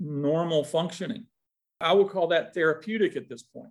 normal 0.00 0.64
functioning. 0.64 1.26
I 1.82 1.92
would 1.92 2.08
call 2.08 2.28
that 2.28 2.54
therapeutic 2.54 3.16
at 3.16 3.28
this 3.28 3.42
point. 3.42 3.70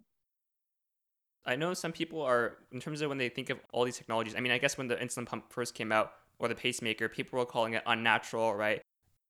I 1.45 1.55
know 1.55 1.73
some 1.73 1.91
people 1.91 2.21
are, 2.21 2.57
in 2.71 2.79
terms 2.79 3.01
of 3.01 3.09
when 3.09 3.17
they 3.17 3.29
think 3.29 3.49
of 3.49 3.59
all 3.71 3.83
these 3.83 3.97
technologies, 3.97 4.35
I 4.35 4.41
mean, 4.41 4.51
I 4.51 4.59
guess 4.59 4.77
when 4.77 4.87
the 4.87 4.95
insulin 4.95 5.25
pump 5.25 5.51
first 5.51 5.73
came 5.73 5.91
out 5.91 6.11
or 6.37 6.47
the 6.47 6.55
pacemaker, 6.55 7.09
people 7.09 7.39
were 7.39 7.45
calling 7.45 7.73
it 7.73 7.83
unnatural, 7.87 8.53
right? 8.53 8.81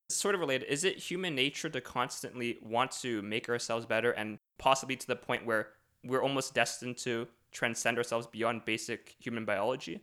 It's 0.09 0.19
sort 0.19 0.35
of 0.35 0.41
related. 0.41 0.67
Is 0.67 0.83
it 0.83 0.97
human 0.97 1.35
nature 1.35 1.69
to 1.69 1.79
constantly 1.79 2.57
want 2.61 2.91
to 3.01 3.21
make 3.21 3.47
ourselves 3.47 3.85
better 3.85 4.11
and 4.11 4.39
possibly 4.59 4.97
to 4.97 5.07
the 5.07 5.15
point 5.15 5.45
where 5.45 5.69
we're 6.03 6.21
almost 6.21 6.53
destined 6.53 6.97
to 6.97 7.27
transcend 7.51 7.97
ourselves 7.97 8.27
beyond 8.27 8.65
basic 8.65 9.15
human 9.19 9.45
biology? 9.45 10.01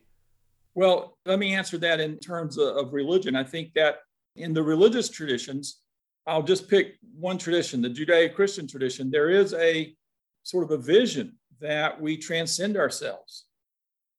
Well, 0.75 1.19
let 1.27 1.39
me 1.39 1.55
answer 1.55 1.77
that 1.79 2.01
in 2.01 2.19
terms 2.19 2.57
of 2.57 2.93
religion. 2.93 3.37
I 3.37 3.45
think 3.45 3.75
that 3.75 3.97
in 4.37 4.55
the 4.55 4.63
religious 4.63 5.11
traditions, 5.11 5.81
I'll 6.29 6.43
just 6.43 6.69
pick 6.69 6.99
one 7.19 7.39
tradition, 7.39 7.81
the 7.81 7.89
Judeo 7.89 8.35
Christian 8.35 8.69
tradition, 8.69 9.11
there 9.11 9.31
is 9.31 9.55
a 9.55 9.95
sort 10.43 10.63
of 10.63 10.71
a 10.71 10.77
vision 10.77 11.37
that 11.59 11.99
we 11.99 12.19
transcend 12.19 12.77
ourselves. 12.77 13.47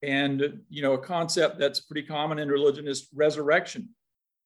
And, 0.02 0.62
you 0.70 0.82
know, 0.82 0.94
a 0.94 0.98
concept 0.98 1.60
that's 1.60 1.82
pretty 1.82 2.08
common 2.08 2.40
in 2.40 2.50
religion 2.50 2.88
is 2.88 3.10
resurrection. 3.14 3.90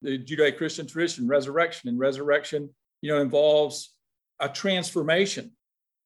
The 0.02 0.20
Judeo 0.20 0.58
Christian 0.58 0.86
tradition, 0.86 1.26
resurrection, 1.26 1.88
and 1.88 1.98
resurrection, 1.98 2.70
you 3.02 3.10
know, 3.10 3.22
involves 3.22 3.96
a 4.42 4.50
transformation, 4.50 5.52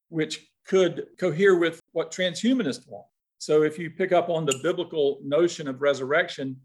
which 0.10 0.48
could 0.68 1.08
cohere 1.20 1.56
with 1.56 1.82
what 1.94 2.12
transhumanists 2.12 2.88
want. 2.88 3.08
So 3.40 3.64
if 3.64 3.80
you 3.80 3.90
pick 3.90 4.12
up 4.12 4.30
on 4.30 4.46
the 4.46 4.60
biblical 4.62 5.20
notion 5.24 5.68
of 5.68 5.82
resurrection 5.82 6.58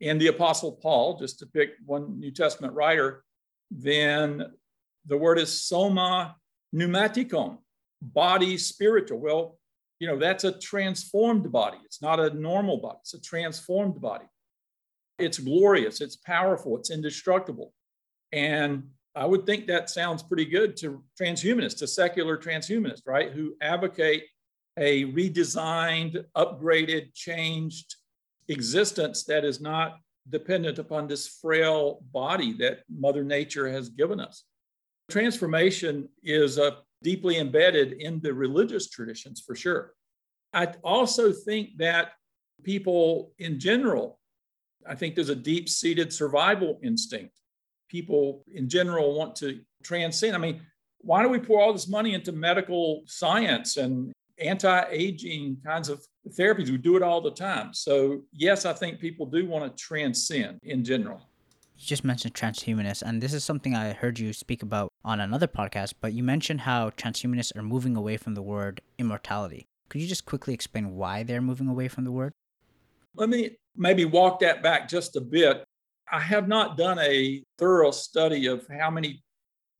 in 0.00 0.18
the 0.18 0.26
Apostle 0.26 0.72
Paul, 0.72 1.18
just 1.18 1.38
to 1.38 1.46
pick 1.46 1.70
one 1.86 2.18
New 2.18 2.32
Testament 2.32 2.74
writer, 2.74 3.22
then 3.70 4.44
the 5.06 5.16
word 5.16 5.38
is 5.38 5.62
soma 5.62 6.36
pneumatikon, 6.74 7.58
body 8.00 8.58
spiritual. 8.58 9.18
Well, 9.18 9.58
you 9.98 10.08
know, 10.08 10.18
that's 10.18 10.44
a 10.44 10.52
transformed 10.58 11.50
body. 11.52 11.78
It's 11.84 12.02
not 12.02 12.20
a 12.20 12.30
normal 12.30 12.78
body, 12.78 12.98
it's 13.00 13.14
a 13.14 13.20
transformed 13.20 14.00
body. 14.00 14.26
It's 15.18 15.38
glorious, 15.38 16.00
it's 16.00 16.16
powerful, 16.16 16.76
it's 16.76 16.90
indestructible. 16.90 17.72
And 18.32 18.88
I 19.14 19.26
would 19.26 19.46
think 19.46 19.68
that 19.68 19.90
sounds 19.90 20.24
pretty 20.24 20.44
good 20.44 20.76
to 20.78 21.04
transhumanists, 21.20 21.78
to 21.78 21.86
secular 21.86 22.36
transhumanists, 22.36 23.02
right? 23.06 23.30
Who 23.30 23.54
advocate 23.60 24.24
a 24.76 25.04
redesigned, 25.04 26.24
upgraded, 26.36 27.14
changed 27.14 27.94
existence 28.48 29.24
that 29.24 29.44
is 29.44 29.60
not 29.60 29.98
dependent 30.30 30.78
upon 30.78 31.06
this 31.06 31.28
frail 31.28 32.00
body 32.12 32.52
that 32.54 32.80
Mother 32.88 33.24
Nature 33.24 33.70
has 33.70 33.88
given 33.88 34.20
us. 34.20 34.44
Transformation 35.10 36.08
is 36.22 36.58
a 36.58 36.78
deeply 37.02 37.38
embedded 37.38 37.92
in 37.92 38.20
the 38.20 38.32
religious 38.32 38.88
traditions 38.88 39.42
for 39.46 39.54
sure. 39.54 39.92
I 40.52 40.68
also 40.82 41.32
think 41.32 41.76
that 41.78 42.12
people 42.62 43.32
in 43.38 43.60
general, 43.60 44.18
I 44.88 44.94
think 44.94 45.14
there's 45.14 45.28
a 45.28 45.36
deep 45.36 45.68
seated 45.68 46.12
survival 46.12 46.78
instinct. 46.82 47.38
People 47.90 48.44
in 48.52 48.68
general 48.68 49.16
want 49.16 49.36
to 49.36 49.60
transcend. 49.82 50.34
I 50.34 50.38
mean, 50.38 50.62
why 50.98 51.22
do 51.22 51.28
we 51.28 51.38
pour 51.38 51.60
all 51.60 51.72
this 51.72 51.88
money 51.88 52.14
into 52.14 52.32
medical 52.32 53.02
science 53.04 53.76
and 53.76 54.12
anti 54.38 54.84
aging 54.90 55.58
kinds 55.64 55.88
of 55.88 56.04
therapies? 56.30 56.70
We 56.70 56.78
do 56.78 56.96
it 56.96 57.02
all 57.02 57.20
the 57.20 57.30
time. 57.30 57.72
So, 57.74 58.22
yes, 58.32 58.64
I 58.64 58.72
think 58.72 59.00
people 59.00 59.26
do 59.26 59.46
want 59.46 59.64
to 59.64 59.82
transcend 59.82 60.58
in 60.62 60.84
general 60.84 61.22
you 61.76 61.86
just 61.86 62.04
mentioned 62.04 62.34
transhumanists, 62.34 63.02
and 63.02 63.20
this 63.20 63.32
is 63.32 63.44
something 63.44 63.74
I 63.74 63.92
heard 63.92 64.18
you 64.18 64.32
speak 64.32 64.62
about 64.62 64.92
on 65.04 65.20
another 65.20 65.46
podcast, 65.48 65.94
but 66.00 66.12
you 66.12 66.22
mentioned 66.22 66.60
how 66.60 66.90
transhumanists 66.90 67.56
are 67.56 67.62
moving 67.62 67.96
away 67.96 68.16
from 68.16 68.34
the 68.34 68.42
word 68.42 68.80
immortality. 68.98 69.66
Could 69.88 70.00
you 70.00 70.06
just 70.06 70.24
quickly 70.24 70.54
explain 70.54 70.94
why 70.94 71.24
they're 71.24 71.42
moving 71.42 71.68
away 71.68 71.88
from 71.88 72.04
the 72.04 72.12
word? 72.12 72.32
Let 73.16 73.28
me 73.28 73.56
maybe 73.76 74.04
walk 74.04 74.40
that 74.40 74.62
back 74.62 74.88
just 74.88 75.16
a 75.16 75.20
bit. 75.20 75.64
I 76.10 76.20
have 76.20 76.48
not 76.48 76.76
done 76.76 76.98
a 77.00 77.42
thorough 77.58 77.90
study 77.90 78.46
of 78.46 78.66
how 78.68 78.90
many 78.90 79.22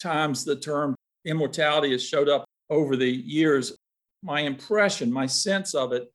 times 0.01 0.45
the 0.45 0.57
term 0.57 0.95
immortality 1.25 1.93
has 1.93 2.05
showed 2.05 2.29
up 2.29 2.45
over 2.71 2.97
the 2.97 3.11
years. 3.11 3.77
My 4.25 4.40
impression, 4.40 5.12
my 5.12 5.26
sense 5.26 5.75
of 5.75 5.93
it 5.93 6.11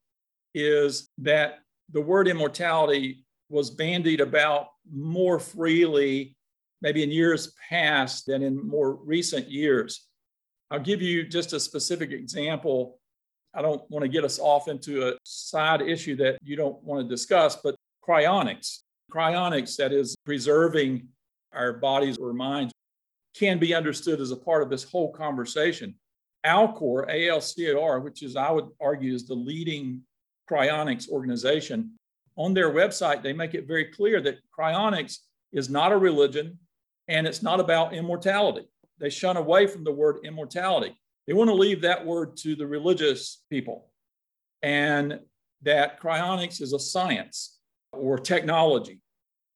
is 0.55 1.09
that 1.19 1.59
the 1.91 2.01
word 2.01 2.27
immortality 2.27 3.23
was 3.49 3.69
bandied 3.69 4.19
about 4.19 4.69
more 4.91 5.39
freely, 5.39 6.35
maybe 6.81 7.03
in 7.03 7.11
years 7.11 7.53
past 7.69 8.25
than 8.25 8.41
in 8.41 8.67
more 8.67 8.95
recent 8.95 9.47
years. 9.47 10.07
I'll 10.71 10.79
give 10.79 11.03
you 11.03 11.27
just 11.27 11.53
a 11.53 11.59
specific 11.59 12.11
example. 12.11 12.99
I 13.53 13.61
don't 13.61 13.87
want 13.91 14.03
to 14.03 14.09
get 14.09 14.23
us 14.23 14.39
off 14.39 14.67
into 14.67 15.07
a 15.07 15.13
side 15.23 15.81
issue 15.81 16.15
that 16.15 16.39
you 16.43 16.55
don't 16.55 16.83
want 16.83 17.01
to 17.03 17.07
discuss, 17.07 17.57
but 17.57 17.75
cryonics, 18.07 18.79
cryonics, 19.11 19.75
that 19.77 19.93
is 19.93 20.15
preserving 20.25 21.07
our 21.53 21.73
bodies 21.73 22.17
or 22.17 22.33
minds, 22.33 22.73
can 23.35 23.59
be 23.59 23.75
understood 23.75 24.19
as 24.19 24.31
a 24.31 24.35
part 24.35 24.63
of 24.63 24.69
this 24.71 24.83
whole 24.83 25.11
conversation. 25.11 25.93
Alcor, 26.45 27.09
ALCOR, 27.09 28.03
which 28.03 28.23
is, 28.23 28.35
I 28.35 28.51
would 28.51 28.69
argue, 28.79 29.13
is 29.13 29.27
the 29.27 29.35
leading 29.35 30.01
cryonics 30.49 31.09
organization, 31.09 31.91
on 32.39 32.53
their 32.53 32.71
website, 32.71 33.21
they 33.21 33.33
make 33.33 33.53
it 33.53 33.67
very 33.67 33.85
clear 33.85 34.21
that 34.21 34.39
cryonics 34.57 35.17
is 35.51 35.69
not 35.69 35.91
a 35.91 35.97
religion 35.97 36.57
and 37.09 37.27
it's 37.27 37.43
not 37.43 37.59
about 37.59 37.93
immortality. 37.93 38.65
They 38.97 39.09
shun 39.09 39.35
away 39.35 39.67
from 39.67 39.83
the 39.83 39.91
word 39.91 40.19
immortality. 40.23 40.97
They 41.27 41.33
want 41.33 41.49
to 41.49 41.53
leave 41.53 41.81
that 41.81 42.05
word 42.05 42.37
to 42.37 42.55
the 42.55 42.65
religious 42.65 43.43
people 43.49 43.89
and 44.61 45.19
that 45.63 46.01
cryonics 46.01 46.61
is 46.61 46.71
a 46.71 46.79
science 46.79 47.59
or 47.91 48.17
technology. 48.17 49.01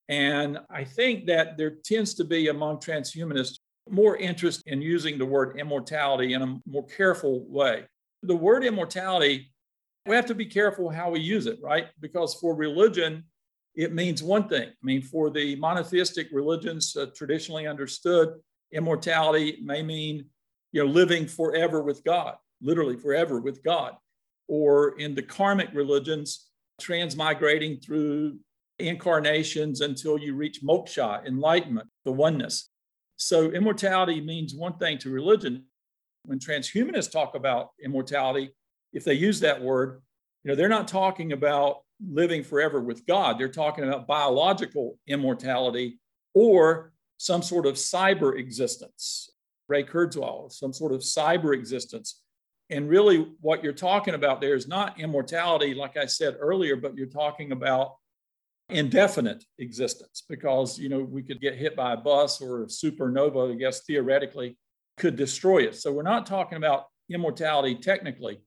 And 0.10 0.60
I 0.70 0.84
think 0.84 1.28
that 1.28 1.58
there 1.58 1.78
tends 1.86 2.14
to 2.16 2.26
be 2.26 2.50
among 2.50 2.78
transhumanists 2.78 3.60
more 3.90 4.18
interest 4.18 4.64
in 4.66 4.82
using 4.82 5.18
the 5.18 5.26
word 5.26 5.58
immortality 5.60 6.34
in 6.34 6.42
a 6.42 6.60
more 6.66 6.86
careful 6.86 7.46
way. 7.48 7.84
The 8.24 8.36
word 8.36 8.64
immortality 8.64 9.54
we 10.06 10.16
have 10.16 10.26
to 10.26 10.36
be 10.36 10.46
careful 10.46 10.90
how 10.90 11.12
we 11.12 11.20
use 11.20 11.46
it, 11.46 11.60
right? 11.62 11.88
Because 12.00 12.36
for 12.36 12.56
religion, 12.56 13.24
it 13.76 13.94
means 13.94 14.22
one 14.22 14.48
thing. 14.50 14.70
I 14.70 14.86
mean, 14.86 15.02
for 15.02 15.30
the 15.30 15.56
monotheistic 15.56 16.28
religions 16.32 16.96
uh, 16.96 17.08
traditionally 17.16 17.68
understood, 17.68 18.34
immortality 18.72 19.60
may 19.64 19.82
mean, 19.82 20.26
you 20.72 20.84
know, 20.84 20.90
living 20.92 21.28
forever 21.28 21.82
with 21.82 22.04
God, 22.04 22.36
literally 22.62 22.98
forever 22.98 23.40
with 23.40 23.64
God. 23.64 23.96
Or 24.48 25.00
in 25.00 25.16
the 25.16 25.24
karmic 25.24 25.70
religions, 25.74 26.50
transmigrating 26.82 27.84
through 27.84 28.40
incarnations 28.80 29.82
until 29.82 30.18
you 30.18 30.36
reach 30.36 30.62
moksha, 30.62 31.26
enlightenment, 31.26 31.88
the 32.04 32.12
oneness. 32.12 32.70
So 33.24 33.52
immortality 33.52 34.20
means 34.20 34.54
one 34.54 34.78
thing 34.78 34.98
to 35.00 35.10
religion. 35.10 35.64
When 36.26 36.40
transhumanists 36.40 37.12
talk 37.12 37.36
about 37.36 37.70
immortality, 37.82 38.52
if 38.92 39.06
they 39.06 39.14
use 39.14 39.40
that 39.40 39.62
word, 39.62 40.02
you 40.44 40.50
know, 40.50 40.56
they're 40.56 40.68
not 40.68 40.90
talking 40.90 41.32
about 41.32 41.84
living 42.06 42.44
forever 42.44 42.82
with 42.82 43.06
God. 43.06 43.40
They're 43.40 43.48
talking 43.48 43.86
about 43.86 44.08
biological 44.08 45.00
immortality 45.08 46.00
or 46.34 46.92
some 47.18 47.42
sort 47.42 47.66
of 47.66 47.76
cyber 47.76 48.38
existence. 48.38 49.30
Ray 49.70 49.86
Kurzweil, 49.86 50.52
some 50.52 50.74
sort 50.74 50.92
of 50.92 51.00
cyber 51.00 51.54
existence. 51.54 52.22
And 52.70 52.90
really, 52.90 53.32
what 53.40 53.64
you're 53.64 53.72
talking 53.72 54.16
about 54.16 54.42
there 54.42 54.56
is 54.56 54.68
not 54.68 55.00
immortality, 55.00 55.74
like 55.74 55.96
I 55.96 56.08
said 56.08 56.36
earlier, 56.40 56.76
but 56.76 56.98
you're 56.98 57.08
talking 57.08 57.54
about 57.54 57.96
indefinite 58.70 59.44
existence 59.60 60.24
because 60.28 60.80
you 60.80 60.90
know 60.90 61.00
we 61.00 61.22
could 61.22 61.42
get 61.42 61.56
hit 61.56 61.76
by 61.76 61.94
a 61.94 61.98
bus 61.98 62.42
or 62.42 62.64
a 62.64 62.66
supernova 62.66 63.52
i 63.52 63.56
guess 63.56 63.82
theoretically 63.82 64.58
could 64.98 65.16
destroy 65.16 65.68
us 65.68 65.84
so 65.84 65.92
we're 65.92 66.02
not 66.02 66.26
talking 66.26 66.58
about 66.58 66.86
immortality 67.10 67.76
technically 67.76 68.40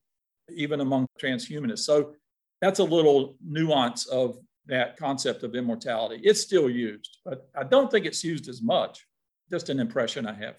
even 0.49 0.81
among 0.81 1.07
transhumanists. 1.21 1.79
So 1.79 2.13
that's 2.61 2.79
a 2.79 2.83
little 2.83 3.37
nuance 3.45 4.07
of 4.07 4.37
that 4.65 4.97
concept 4.97 5.43
of 5.43 5.55
immortality. 5.55 6.19
It's 6.23 6.41
still 6.41 6.69
used 6.69 7.17
but 7.23 7.49
i 7.55 7.63
don't 7.63 7.89
think 7.89 8.05
it's 8.05 8.23
used 8.23 8.49
as 8.49 8.61
much. 8.61 9.05
Just 9.49 9.69
an 9.69 9.79
impression 9.79 10.25
i 10.25 10.33
have. 10.33 10.55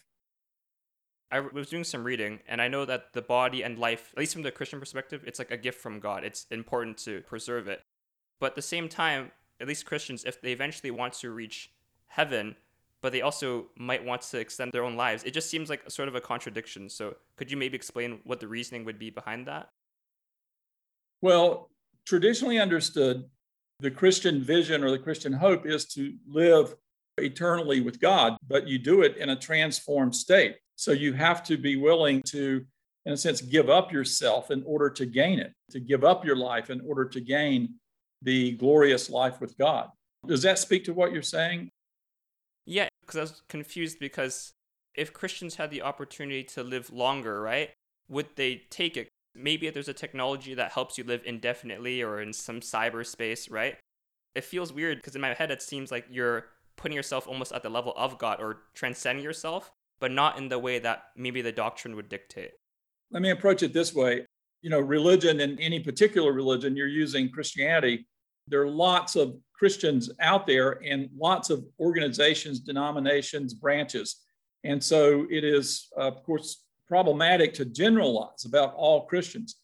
I 1.31 1.41
was 1.41 1.69
doing 1.69 1.85
some 1.85 2.05
reading, 2.05 2.41
and 2.49 2.63
I 2.63 2.69
know 2.69 2.87
that 2.87 3.13
the 3.13 3.21
body 3.21 3.63
and 3.63 3.79
life, 3.79 4.13
at 4.15 4.19
least 4.19 4.33
from 4.33 4.41
the 4.41 4.51
Christian 4.51 4.81
perspective, 4.81 5.25
it's 5.27 5.39
like 5.39 5.51
a 5.51 5.59
gift 5.59 5.79
from 5.79 6.01
God. 6.01 6.25
It's 6.25 6.47
important 6.51 6.97
to 6.99 7.21
preserve 7.21 7.69
it. 7.69 7.83
But 8.41 8.53
at 8.53 8.57
the 8.57 8.63
same 8.63 8.89
time, 8.89 9.31
at 9.61 9.69
least 9.69 9.87
Christians, 9.87 10.25
if 10.25 10.41
they 10.41 10.53
eventually 10.53 10.91
want 10.91 11.15
to 11.15 11.31
reach 11.31 11.71
heaven, 12.07 12.57
but 13.01 13.13
they 13.13 13.23
also 13.23 13.67
might 13.77 14.05
want 14.05 14.23
to 14.23 14.39
extend 14.39 14.73
their 14.73 14.85
own 14.85 14.97
lives, 14.97 15.25
it 15.25 15.33
just 15.33 15.51
seems 15.51 15.71
like 15.71 15.83
a 15.87 15.91
sort 15.91 16.09
of 16.09 16.15
a 16.15 16.21
contradiction. 16.21 16.89
So, 16.89 17.15
could 17.37 17.51
you 17.51 17.57
maybe 17.57 17.77
explain 17.77 18.21
what 18.25 18.41
the 18.41 18.49
reasoning 18.49 18.85
would 18.85 18.99
be 18.99 19.11
behind 19.11 19.47
that? 19.47 19.71
Well, 21.21 21.71
traditionally 22.07 22.59
understood, 22.59 23.25
the 23.81 23.91
Christian 23.91 24.43
vision 24.43 24.83
or 24.83 24.91
the 24.91 24.99
Christian 24.99 25.33
hope 25.33 25.67
is 25.67 25.85
to 25.87 26.15
live 26.27 26.75
eternally 27.19 27.81
with 27.81 28.01
God, 28.01 28.37
but 28.47 28.67
you 28.67 28.79
do 28.79 29.03
it 29.03 29.17
in 29.17 29.31
a 29.31 29.37
transformed 29.37 30.15
state. 30.15 30.57
So 30.77 30.93
you 30.93 31.13
have 31.13 31.43
to 31.45 31.57
be 31.57 31.77
willing 31.77 32.23
to, 32.27 32.65
in 33.05 33.13
a 33.13 33.17
sense, 33.17 33.41
give 33.41 33.69
up 33.69 33.93
yourself 33.93 34.51
in 34.51 34.63
order 34.65 34.91
to 34.91 35.07
gain 35.07 35.39
it, 35.39 35.53
to 35.71 35.81
give 35.81 36.05
up 36.05 36.25
your 36.25 36.37
life 36.37 36.71
in 36.71 36.81
order 36.87 37.05
to 37.05 37.21
gain 37.21 37.75
the 38.23 38.53
glorious 38.53 39.11
life 39.11 39.41
with 39.41 39.57
God. 39.59 39.89
Does 40.27 40.43
that 40.43 40.59
speak 40.59 40.85
to 40.85 40.93
what 40.93 41.13
you're 41.13 41.23
saying? 41.23 41.71
Yeah, 42.67 42.89
because 43.01 43.17
I 43.17 43.21
was 43.23 43.43
confused 43.49 43.99
because 43.99 44.53
if 44.95 45.13
Christians 45.13 45.55
had 45.55 45.71
the 45.71 45.83
opportunity 45.83 46.43
to 46.45 46.63
live 46.63 46.91
longer, 46.91 47.41
right, 47.41 47.71
would 48.09 48.27
they 48.37 48.63
take 48.71 48.97
it? 48.97 49.09
Maybe 49.35 49.67
if 49.67 49.75
there's 49.75 49.89
a 49.89 49.95
technology 49.95 50.55
that 50.55 50.73
helps 50.73 50.99
you 50.99 51.05
live 51.05 51.23
indefinitely 51.25 52.03
or 52.03 52.21
in 52.21 52.33
some 52.33 52.61
cyberspace, 52.61 53.51
right? 53.51 53.77
It 54.35 54.45
feels 54.45 54.73
weird 54.73 54.99
because 54.99 55.15
in 55.15 55.21
my 55.21 55.35
head 55.35 55.51
it 55.51 55.63
seems 55.63 55.91
like 55.91 56.07
you're 56.11 56.47
putting 56.77 56.97
yourself 56.97 57.29
almost 57.29 57.53
at 57.53 57.63
the 57.63 57.71
level 57.71 57.95
of 57.97 58.19
God 58.19 58.41
or 58.41 58.63
transcending 58.75 59.25
yourself, 59.25 59.71
but 60.01 60.11
not 60.11 60.39
in 60.39 60.49
the 60.49 60.59
way 60.59 60.79
that 60.81 61.05
maybe 61.17 61.43
the 61.43 61.53
doctrine 61.53 61.95
would 61.97 62.09
dictate. 62.09 62.53
Let 63.11 63.23
me 63.23 63.31
approach 63.31 63.63
it 63.63 63.73
this 63.73 63.95
way 63.95 64.27
you 64.63 64.71
know, 64.71 64.81
religion 64.81 65.41
in 65.41 65.59
any 65.61 65.81
particular 65.81 66.33
religion, 66.33 66.77
you're 66.77 66.89
using 66.89 67.31
Christianity. 67.31 68.07
There 68.49 68.63
are 68.63 68.71
lots 68.71 69.17
of 69.17 69.37
Christians 69.53 70.11
out 70.21 70.47
there 70.47 70.81
and 70.85 71.09
lots 71.17 71.51
of 71.51 71.65
organizations, 71.81 72.61
denominations, 72.61 73.55
branches. 73.55 74.23
And 74.65 74.83
so 74.83 75.27
it 75.31 75.45
is, 75.45 75.89
uh, 75.97 76.03
of 76.03 76.23
course, 76.23 76.65
problematic 76.87 77.55
to 77.55 77.65
generalize 77.65 78.45
about 78.45 78.75
all 78.75 79.07
Christians. 79.07 79.57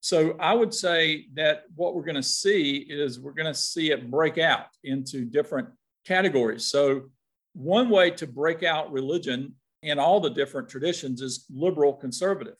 So 0.00 0.36
I 0.40 0.54
would 0.54 0.74
say 0.74 1.26
that 1.34 1.64
what 1.76 1.94
we're 1.94 2.02
going 2.02 2.16
to 2.16 2.22
see 2.22 2.78
is 2.88 3.20
we're 3.20 3.32
going 3.32 3.52
to 3.52 3.54
see 3.54 3.92
it 3.92 4.10
break 4.10 4.38
out 4.38 4.66
into 4.82 5.24
different 5.24 5.68
categories. 6.04 6.64
So 6.64 7.10
one 7.54 7.88
way 7.88 8.10
to 8.10 8.26
break 8.26 8.62
out 8.62 8.90
religion 8.90 9.54
in 9.82 9.98
all 9.98 10.20
the 10.20 10.30
different 10.30 10.68
traditions 10.68 11.20
is 11.20 11.46
liberal 11.50 11.92
conservative. 11.92 12.56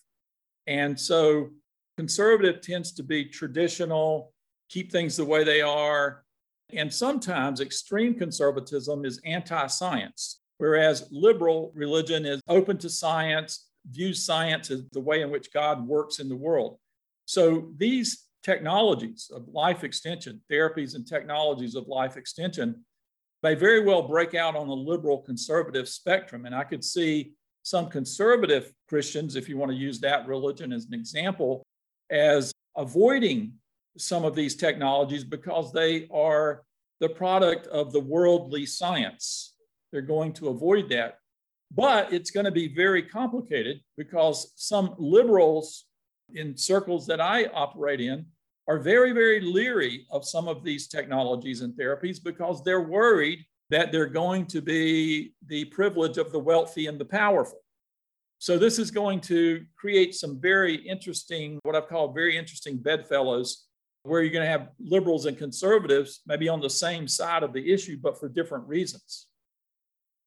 And 0.66 0.98
so 0.98 1.50
Conservative 1.96 2.62
tends 2.62 2.92
to 2.92 3.02
be 3.02 3.24
traditional, 3.24 4.31
keep 4.72 4.90
things 4.90 5.16
the 5.16 5.24
way 5.24 5.44
they 5.44 5.60
are. 5.60 6.24
And 6.72 6.92
sometimes 6.92 7.60
extreme 7.60 8.14
conservatism 8.14 9.04
is 9.04 9.20
anti 9.24 9.66
science, 9.66 10.40
whereas 10.56 11.08
liberal 11.10 11.70
religion 11.74 12.24
is 12.24 12.40
open 12.48 12.78
to 12.78 12.88
science, 12.88 13.68
views 13.90 14.24
science 14.24 14.70
as 14.70 14.82
the 14.92 15.00
way 15.00 15.20
in 15.20 15.30
which 15.30 15.52
God 15.52 15.86
works 15.86 16.18
in 16.18 16.28
the 16.28 16.36
world. 16.36 16.78
So 17.26 17.70
these 17.76 18.26
technologies 18.42 19.30
of 19.32 19.46
life 19.48 19.84
extension, 19.84 20.40
therapies 20.50 20.94
and 20.94 21.06
technologies 21.06 21.74
of 21.74 21.86
life 21.88 22.16
extension, 22.16 22.84
may 23.42 23.54
very 23.54 23.84
well 23.84 24.02
break 24.08 24.34
out 24.34 24.56
on 24.56 24.68
the 24.68 24.74
liberal 24.74 25.18
conservative 25.18 25.88
spectrum. 25.88 26.46
And 26.46 26.54
I 26.54 26.64
could 26.64 26.82
see 26.82 27.32
some 27.64 27.88
conservative 27.88 28.72
Christians, 28.88 29.36
if 29.36 29.48
you 29.48 29.56
want 29.56 29.70
to 29.70 29.76
use 29.76 30.00
that 30.00 30.26
religion 30.26 30.72
as 30.72 30.86
an 30.86 30.94
example, 30.94 31.62
as 32.10 32.52
avoiding 32.76 33.52
some 33.96 34.24
of 34.24 34.34
these 34.34 34.56
technologies 34.56 35.24
because 35.24 35.72
they 35.72 36.08
are 36.12 36.62
the 37.00 37.08
product 37.08 37.66
of 37.66 37.92
the 37.92 38.00
worldly 38.00 38.64
science. 38.66 39.54
They're 39.90 40.02
going 40.02 40.32
to 40.34 40.48
avoid 40.48 40.88
that. 40.90 41.18
But 41.74 42.12
it's 42.12 42.30
going 42.30 42.44
to 42.44 42.52
be 42.52 42.68
very 42.68 43.02
complicated 43.02 43.80
because 43.96 44.52
some 44.56 44.94
liberals 44.98 45.86
in 46.34 46.56
circles 46.56 47.06
that 47.06 47.20
I 47.20 47.46
operate 47.46 48.00
in 48.00 48.26
are 48.68 48.78
very, 48.78 49.12
very 49.12 49.40
leery 49.40 50.06
of 50.10 50.24
some 50.24 50.48
of 50.48 50.62
these 50.62 50.86
technologies 50.86 51.62
and 51.62 51.74
therapies 51.74 52.22
because 52.22 52.62
they're 52.62 52.82
worried 52.82 53.44
that 53.70 53.90
they're 53.90 54.06
going 54.06 54.46
to 54.46 54.60
be 54.60 55.32
the 55.46 55.64
privilege 55.66 56.18
of 56.18 56.30
the 56.30 56.38
wealthy 56.38 56.86
and 56.86 56.98
the 56.98 57.04
powerful. 57.04 57.58
So 58.38 58.58
this 58.58 58.78
is 58.78 58.90
going 58.90 59.20
to 59.22 59.64
create 59.76 60.14
some 60.14 60.40
very 60.40 60.74
interesting, 60.74 61.58
what 61.62 61.74
I've 61.74 61.88
called 61.88 62.14
very 62.14 62.36
interesting 62.36 62.76
bedfellows, 62.76 63.66
where 64.02 64.22
you're 64.22 64.32
going 64.32 64.44
to 64.44 64.50
have 64.50 64.68
liberals 64.80 65.26
and 65.26 65.38
conservatives 65.38 66.22
maybe 66.26 66.48
on 66.48 66.60
the 66.60 66.70
same 66.70 67.06
side 67.06 67.42
of 67.42 67.52
the 67.52 67.72
issue, 67.72 67.98
but 68.00 68.18
for 68.18 68.28
different 68.28 68.66
reasons. 68.66 69.26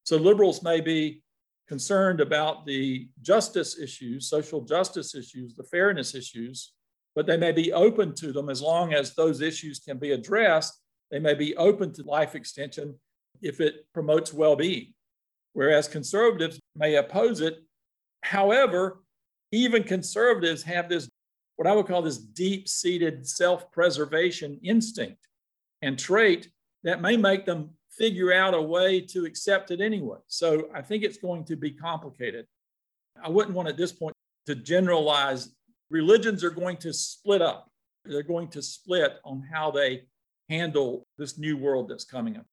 So 0.04 0.16
liberals 0.16 0.62
may 0.62 0.80
be 0.80 1.22
concerned 1.68 2.20
about 2.20 2.64
the 2.64 3.08
justice 3.22 3.78
issues, 3.78 4.28
social 4.28 4.60
justice 4.60 5.14
issues, 5.14 5.54
the 5.54 5.64
fairness 5.64 6.14
issues, 6.14 6.72
but 7.14 7.26
they 7.26 7.36
may 7.36 7.52
be 7.52 7.72
open 7.72 8.14
to 8.14 8.32
them 8.32 8.48
as 8.48 8.62
long 8.62 8.94
as 8.94 9.14
those 9.14 9.40
issues 9.40 9.80
can 9.80 9.98
be 9.98 10.12
addressed. 10.12 10.80
They 11.10 11.18
may 11.18 11.34
be 11.34 11.56
open 11.56 11.92
to 11.94 12.02
life 12.04 12.34
extension 12.34 12.94
if 13.42 13.60
it 13.60 13.86
promotes 13.92 14.32
well 14.32 14.56
being. 14.56 14.94
Whereas 15.52 15.88
conservatives 15.88 16.60
may 16.76 16.94
oppose 16.96 17.40
it 17.40 17.58
However, 18.26 19.04
even 19.52 19.84
conservatives 19.84 20.64
have 20.64 20.88
this, 20.88 21.08
what 21.56 21.66
I 21.66 21.74
would 21.74 21.86
call 21.86 22.02
this 22.02 22.18
deep 22.18 22.68
seated 22.68 23.26
self 23.26 23.70
preservation 23.72 24.58
instinct 24.62 25.26
and 25.82 25.98
trait 25.98 26.50
that 26.84 27.00
may 27.00 27.16
make 27.16 27.44
them 27.46 27.70
figure 27.90 28.32
out 28.32 28.54
a 28.54 28.60
way 28.60 29.00
to 29.00 29.24
accept 29.24 29.70
it 29.70 29.80
anyway. 29.80 30.18
So 30.26 30.68
I 30.74 30.82
think 30.82 31.02
it's 31.02 31.16
going 31.16 31.44
to 31.44 31.56
be 31.56 31.70
complicated. 31.70 32.46
I 33.22 33.30
wouldn't 33.30 33.54
want 33.54 33.68
at 33.68 33.76
this 33.76 33.92
point 33.92 34.14
to 34.46 34.54
generalize. 34.54 35.54
Religions 35.90 36.44
are 36.44 36.50
going 36.50 36.76
to 36.78 36.92
split 36.92 37.40
up, 37.40 37.70
they're 38.04 38.22
going 38.22 38.48
to 38.48 38.62
split 38.62 39.14
on 39.24 39.42
how 39.52 39.70
they 39.70 40.02
handle 40.48 41.06
this 41.18 41.38
new 41.38 41.56
world 41.56 41.88
that's 41.88 42.04
coming 42.04 42.36
up. 42.36 42.46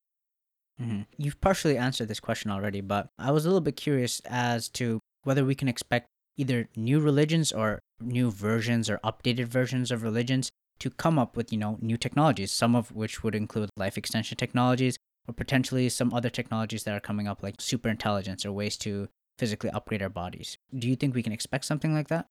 Mm-hmm. 0.81 1.01
You've 1.17 1.39
partially 1.41 1.77
answered 1.77 2.07
this 2.07 2.19
question 2.19 2.49
already, 2.49 2.81
but 2.81 3.09
I 3.19 3.31
was 3.31 3.45
a 3.45 3.49
little 3.49 3.61
bit 3.61 3.75
curious 3.75 4.21
as 4.25 4.69
to 4.69 4.99
whether 5.23 5.45
we 5.45 5.55
can 5.55 5.67
expect 5.67 6.07
either 6.37 6.69
new 6.75 6.99
religions 6.99 7.51
or 7.51 7.79
new 8.01 8.31
versions 8.31 8.89
or 8.89 8.99
updated 9.03 9.45
versions 9.45 9.91
of 9.91 10.03
religions 10.03 10.49
to 10.79 10.89
come 10.89 11.19
up 11.19 11.37
with, 11.37 11.51
you 11.51 11.57
know, 11.57 11.77
new 11.81 11.97
technologies, 11.97 12.51
some 12.51 12.75
of 12.75 12.91
which 12.91 13.23
would 13.23 13.35
include 13.35 13.69
life 13.77 13.97
extension 13.97 14.37
technologies 14.37 14.97
or 15.27 15.33
potentially 15.33 15.87
some 15.89 16.13
other 16.13 16.29
technologies 16.29 16.83
that 16.83 16.95
are 16.95 16.99
coming 16.99 17.27
up 17.27 17.41
like 17.41 17.55
super 17.59 17.89
intelligence 17.89 18.45
or 18.45 18.51
ways 18.51 18.77
to 18.77 19.07
physically 19.37 19.69
upgrade 19.69 20.01
our 20.01 20.09
bodies. 20.09 20.57
Do 20.77 20.87
you 20.87 20.95
think 20.95 21.15
we 21.15 21.23
can 21.23 21.33
expect 21.33 21.65
something 21.65 21.93
like 21.93 22.09
that? 22.09 22.27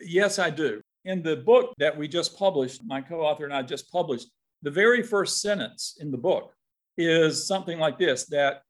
Yes, 0.00 0.38
I 0.38 0.50
do. 0.50 0.80
In 1.04 1.22
the 1.22 1.36
book 1.36 1.72
that 1.78 1.96
we 1.96 2.08
just 2.08 2.36
published, 2.36 2.82
my 2.84 3.00
co 3.00 3.20
author 3.20 3.44
and 3.44 3.54
I 3.54 3.62
just 3.62 3.90
published, 3.90 4.28
the 4.62 4.70
very 4.70 5.02
first 5.02 5.40
sentence 5.40 5.96
in 6.00 6.10
the 6.10 6.18
book 6.18 6.52
is 6.98 7.46
something 7.46 7.78
like 7.78 7.98
this 7.98 8.24
that 8.26 8.62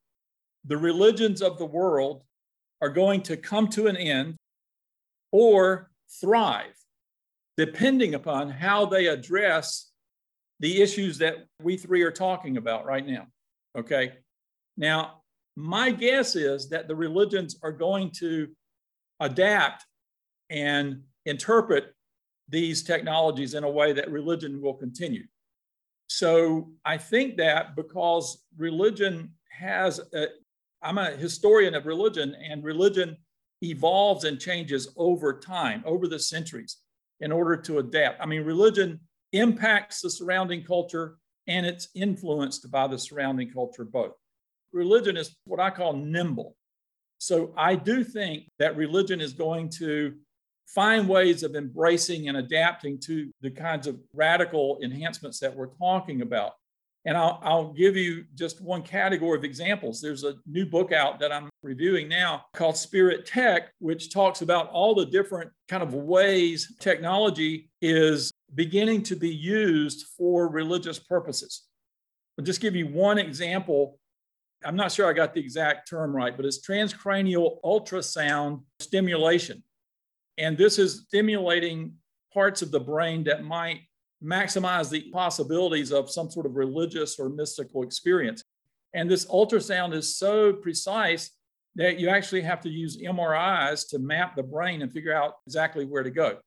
the 0.64 0.76
religions 0.76 1.42
of 1.42 1.58
the 1.58 1.64
world 1.64 2.22
are 2.80 2.88
going 2.88 3.22
to 3.22 3.36
come 3.36 3.68
to 3.68 3.86
an 3.86 3.96
end 3.96 4.36
or 5.32 5.90
thrive, 6.20 6.74
depending 7.56 8.14
upon 8.14 8.50
how 8.50 8.86
they 8.86 9.06
address 9.06 9.90
the 10.60 10.80
issues 10.80 11.18
that 11.18 11.46
we 11.62 11.76
three 11.76 12.02
are 12.02 12.10
talking 12.10 12.56
about 12.56 12.86
right 12.86 13.06
now. 13.06 13.26
Okay. 13.76 14.12
Now, 14.76 15.22
my 15.56 15.90
guess 15.90 16.36
is 16.36 16.68
that 16.70 16.88
the 16.88 16.96
religions 16.96 17.58
are 17.62 17.72
going 17.72 18.10
to 18.18 18.48
adapt 19.20 19.84
and 20.50 21.02
interpret 21.24 21.94
these 22.48 22.82
technologies 22.82 23.54
in 23.54 23.64
a 23.64 23.70
way 23.70 23.92
that 23.92 24.10
religion 24.10 24.60
will 24.60 24.74
continue. 24.74 25.24
So 26.08 26.70
I 26.84 26.98
think 26.98 27.36
that 27.38 27.74
because 27.74 28.44
religion 28.56 29.32
has, 29.50 30.00
i 30.14 30.26
am 30.88 30.98
a 30.98 31.10
historian 31.12 31.74
of 31.74 31.86
religion, 31.86 32.34
and 32.34 32.64
religion 32.64 33.16
evolves 33.62 34.24
and 34.24 34.40
changes 34.40 34.92
over 34.96 35.38
time, 35.38 35.82
over 35.86 36.06
the 36.06 36.18
centuries, 36.18 36.78
in 37.20 37.32
order 37.32 37.56
to 37.56 37.78
adapt. 37.78 38.20
I 38.20 38.26
mean, 38.26 38.44
religion 38.44 39.00
impacts 39.32 40.00
the 40.00 40.10
surrounding 40.10 40.64
culture 40.64 41.16
and 41.46 41.64
it's 41.64 41.88
influenced 41.94 42.70
by 42.70 42.86
the 42.86 42.98
surrounding 42.98 43.50
culture 43.50 43.84
both. 43.84 44.12
Religion 44.72 45.16
is 45.16 45.36
what 45.44 45.60
I 45.60 45.70
call 45.70 45.92
nimble. 45.92 46.56
So 47.18 47.54
I 47.56 47.76
do 47.76 48.04
think 48.04 48.50
that 48.58 48.76
religion 48.76 49.20
is 49.20 49.32
going 49.32 49.70
to 49.78 50.14
find 50.66 51.08
ways 51.08 51.42
of 51.42 51.54
embracing 51.54 52.28
and 52.28 52.36
adapting 52.36 52.98
to 52.98 53.30
the 53.40 53.50
kinds 53.50 53.86
of 53.86 53.98
radical 54.12 54.78
enhancements 54.82 55.38
that 55.40 55.54
we're 55.54 55.74
talking 55.78 56.22
about. 56.22 56.52
And 57.06 57.16
I'll, 57.16 57.38
I'll, 57.40 57.72
give 57.72 57.96
you 57.96 58.24
just 58.34 58.60
one 58.60 58.82
category 58.82 59.38
of 59.38 59.44
examples. 59.44 60.00
There's 60.00 60.24
a 60.24 60.34
new 60.44 60.66
book 60.66 60.92
out 60.92 61.20
that 61.20 61.30
I'm 61.30 61.48
reviewing 61.62 62.08
now 62.08 62.46
called 62.52 62.76
Spirit 62.76 63.24
Tech, 63.24 63.70
which 63.78 64.12
talks 64.12 64.42
about 64.42 64.68
all 64.70 64.92
the 64.92 65.06
different 65.06 65.52
kind 65.68 65.84
of 65.84 65.94
ways 65.94 66.74
technology 66.80 67.70
is 67.80 68.32
beginning 68.56 69.04
to 69.04 69.14
be 69.14 69.32
used 69.32 70.06
for 70.18 70.48
religious 70.48 70.98
purposes. 70.98 71.62
I'll 72.38 72.44
just 72.44 72.60
give 72.60 72.74
you 72.74 72.88
one 72.88 73.18
example. 73.18 74.00
I'm 74.64 74.76
not 74.76 74.90
sure 74.90 75.08
I 75.08 75.12
got 75.12 75.32
the 75.32 75.40
exact 75.40 75.88
term 75.88 76.14
right, 76.14 76.36
but 76.36 76.44
it's 76.44 76.66
transcranial 76.66 77.60
ultrasound 77.64 78.62
stimulation. 78.80 79.62
And 80.38 80.58
this 80.58 80.78
is 80.80 81.04
stimulating 81.06 81.94
parts 82.34 82.62
of 82.62 82.72
the 82.72 82.80
brain 82.80 83.22
that 83.24 83.44
might 83.44 83.82
maximize 84.22 84.90
the 84.90 85.10
possibilities 85.10 85.92
of 85.92 86.10
some 86.10 86.30
sort 86.30 86.46
of 86.46 86.56
religious 86.56 87.18
or 87.18 87.28
mystical 87.28 87.82
experience. 87.82 88.42
And 88.94 89.10
this 89.10 89.26
ultrasound 89.26 89.94
is 89.94 90.16
so 90.16 90.52
precise 90.52 91.30
that 91.74 92.00
you 92.00 92.08
actually 92.08 92.40
have 92.40 92.60
to 92.62 92.70
use 92.70 92.96
MRIs 92.96 93.88
to 93.90 93.98
map 93.98 94.34
the 94.34 94.42
brain 94.42 94.80
and 94.82 94.90
figure 94.90 95.14
out 95.14 95.34
exactly 95.46 95.84
where 95.84 96.02
to 96.02 96.10
go. 96.10 96.38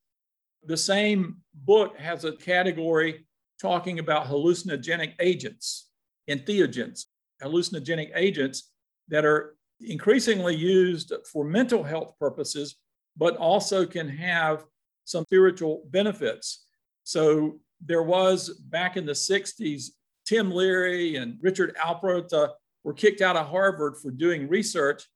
The 0.66 0.78
same 0.78 1.38
book 1.54 1.98
has 2.00 2.26
a 2.26 2.32
category 2.32 3.26
talking 3.62 4.00
about 4.00 4.26
hallucinogenic 4.26 5.14
agents, 5.20 5.90
entheogens, 6.30 7.06
hallucinogenic 7.44 8.12
agents 8.16 8.72
that 9.10 9.26
are 9.26 9.56
increasingly 9.82 10.56
used 10.56 11.14
for 11.32 11.44
mental 11.44 11.84
health 11.84 12.14
purposes, 12.20 12.76
but 13.16 13.38
also 13.38 13.86
can 13.86 14.10
have 14.10 14.66
some 15.06 15.24
spiritual 15.26 15.84
benefits. 15.90 16.66
So 17.10 17.58
there 17.84 18.04
was 18.04 18.50
back 18.69 18.95
in 18.95 19.04
the 19.04 19.13
60s, 19.13 19.86
Tim 20.28 20.52
Leary 20.52 21.15
and 21.15 21.39
Richard 21.41 21.76
Alpert 21.76 22.32
uh, 22.32 22.50
were 22.84 22.93
kicked 22.93 23.22
out 23.22 23.36
of 23.36 23.48
Harvard 23.48 23.98
for 23.98 24.12
doing 24.12 24.48
research, 24.48 25.08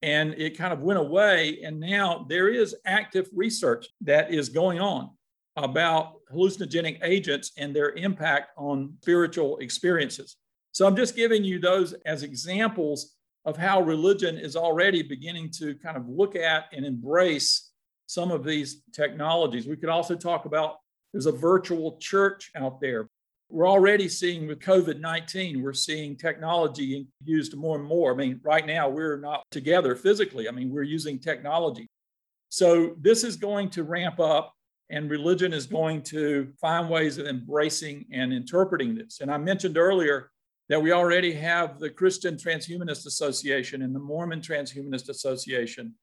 and 0.00 0.32
it 0.38 0.56
kind 0.56 0.72
of 0.72 0.80
went 0.80 0.98
away. 0.98 1.60
And 1.62 1.78
now 1.78 2.24
there 2.26 2.48
is 2.48 2.74
active 2.86 3.28
research 3.34 3.86
that 4.00 4.32
is 4.32 4.48
going 4.48 4.80
on 4.80 5.10
about 5.56 6.14
hallucinogenic 6.32 7.00
agents 7.04 7.52
and 7.58 7.76
their 7.76 7.90
impact 7.90 8.52
on 8.56 8.94
spiritual 9.02 9.58
experiences. 9.58 10.36
So 10.72 10.86
I'm 10.86 10.96
just 10.96 11.16
giving 11.16 11.44
you 11.44 11.58
those 11.58 11.92
as 12.06 12.22
examples 12.22 13.14
of 13.44 13.58
how 13.58 13.82
religion 13.82 14.38
is 14.38 14.56
already 14.56 15.02
beginning 15.02 15.50
to 15.58 15.74
kind 15.74 15.98
of 15.98 16.08
look 16.08 16.34
at 16.34 16.64
and 16.72 16.86
embrace 16.86 17.72
some 18.06 18.30
of 18.30 18.42
these 18.42 18.80
technologies. 18.90 19.66
We 19.66 19.76
could 19.76 19.90
also 19.90 20.14
talk 20.14 20.46
about 20.46 20.76
there's 21.16 21.24
a 21.24 21.32
virtual 21.32 21.96
church 21.96 22.50
out 22.56 22.78
there. 22.78 23.08
We're 23.48 23.66
already 23.66 24.06
seeing 24.06 24.46
with 24.46 24.60
COVID 24.60 25.00
19, 25.00 25.62
we're 25.62 25.72
seeing 25.72 26.14
technology 26.14 27.06
used 27.24 27.56
more 27.56 27.78
and 27.78 27.86
more. 27.86 28.12
I 28.12 28.16
mean, 28.16 28.38
right 28.44 28.66
now 28.66 28.90
we're 28.90 29.18
not 29.18 29.42
together 29.50 29.96
physically. 29.96 30.46
I 30.46 30.50
mean, 30.50 30.68
we're 30.68 30.82
using 30.82 31.18
technology. 31.18 31.86
So 32.50 32.96
this 33.00 33.24
is 33.24 33.36
going 33.36 33.70
to 33.70 33.82
ramp 33.82 34.20
up, 34.20 34.52
and 34.90 35.10
religion 35.10 35.54
is 35.54 35.66
going 35.66 36.02
to 36.02 36.52
find 36.60 36.90
ways 36.90 37.16
of 37.16 37.26
embracing 37.26 38.04
and 38.12 38.30
interpreting 38.30 38.94
this. 38.94 39.22
And 39.22 39.30
I 39.30 39.38
mentioned 39.38 39.78
earlier 39.78 40.30
that 40.68 40.82
we 40.82 40.92
already 40.92 41.32
have 41.32 41.78
the 41.78 41.88
Christian 41.88 42.34
Transhumanist 42.34 43.06
Association 43.06 43.80
and 43.80 43.94
the 43.94 44.00
Mormon 44.00 44.42
Transhumanist 44.42 45.08
Association, 45.08 45.94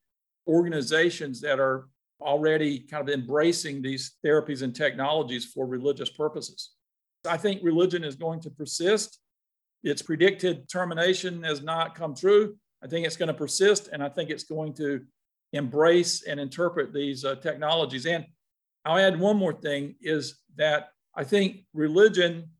organizations 0.48 1.40
that 1.42 1.60
are 1.60 1.86
already 2.20 2.80
kind 2.80 3.08
of 3.08 3.14
embracing 3.14 3.82
these 3.82 4.12
therapies 4.24 4.62
and 4.62 4.74
technologies 4.74 5.46
for 5.46 5.66
religious 5.66 6.10
purposes. 6.10 6.72
I 7.28 7.36
think 7.36 7.62
religion 7.62 8.04
is 8.04 8.16
going 8.16 8.40
to 8.40 8.50
persist. 8.50 9.18
Its 9.82 10.02
predicted 10.02 10.68
termination 10.68 11.42
has 11.42 11.62
not 11.62 11.94
come 11.94 12.14
true. 12.14 12.56
I 12.82 12.86
think 12.86 13.06
it's 13.06 13.16
going 13.16 13.28
to 13.28 13.34
persist, 13.34 13.88
and 13.92 14.02
I 14.02 14.08
think 14.08 14.30
it's 14.30 14.44
going 14.44 14.74
to 14.74 15.02
embrace 15.52 16.22
and 16.24 16.38
interpret 16.38 16.92
these 16.92 17.24
uh, 17.24 17.36
technologies. 17.36 18.06
And 18.06 18.26
I'll 18.84 18.98
add 18.98 19.18
one 19.18 19.36
more 19.36 19.52
thing 19.52 19.94
is 20.00 20.40
that 20.56 20.88
I 21.14 21.24
think 21.24 21.64
religion 21.72 22.50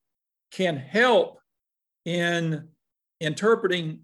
can 0.50 0.76
help 0.76 1.40
in 2.04 2.68
interpreting 3.20 4.00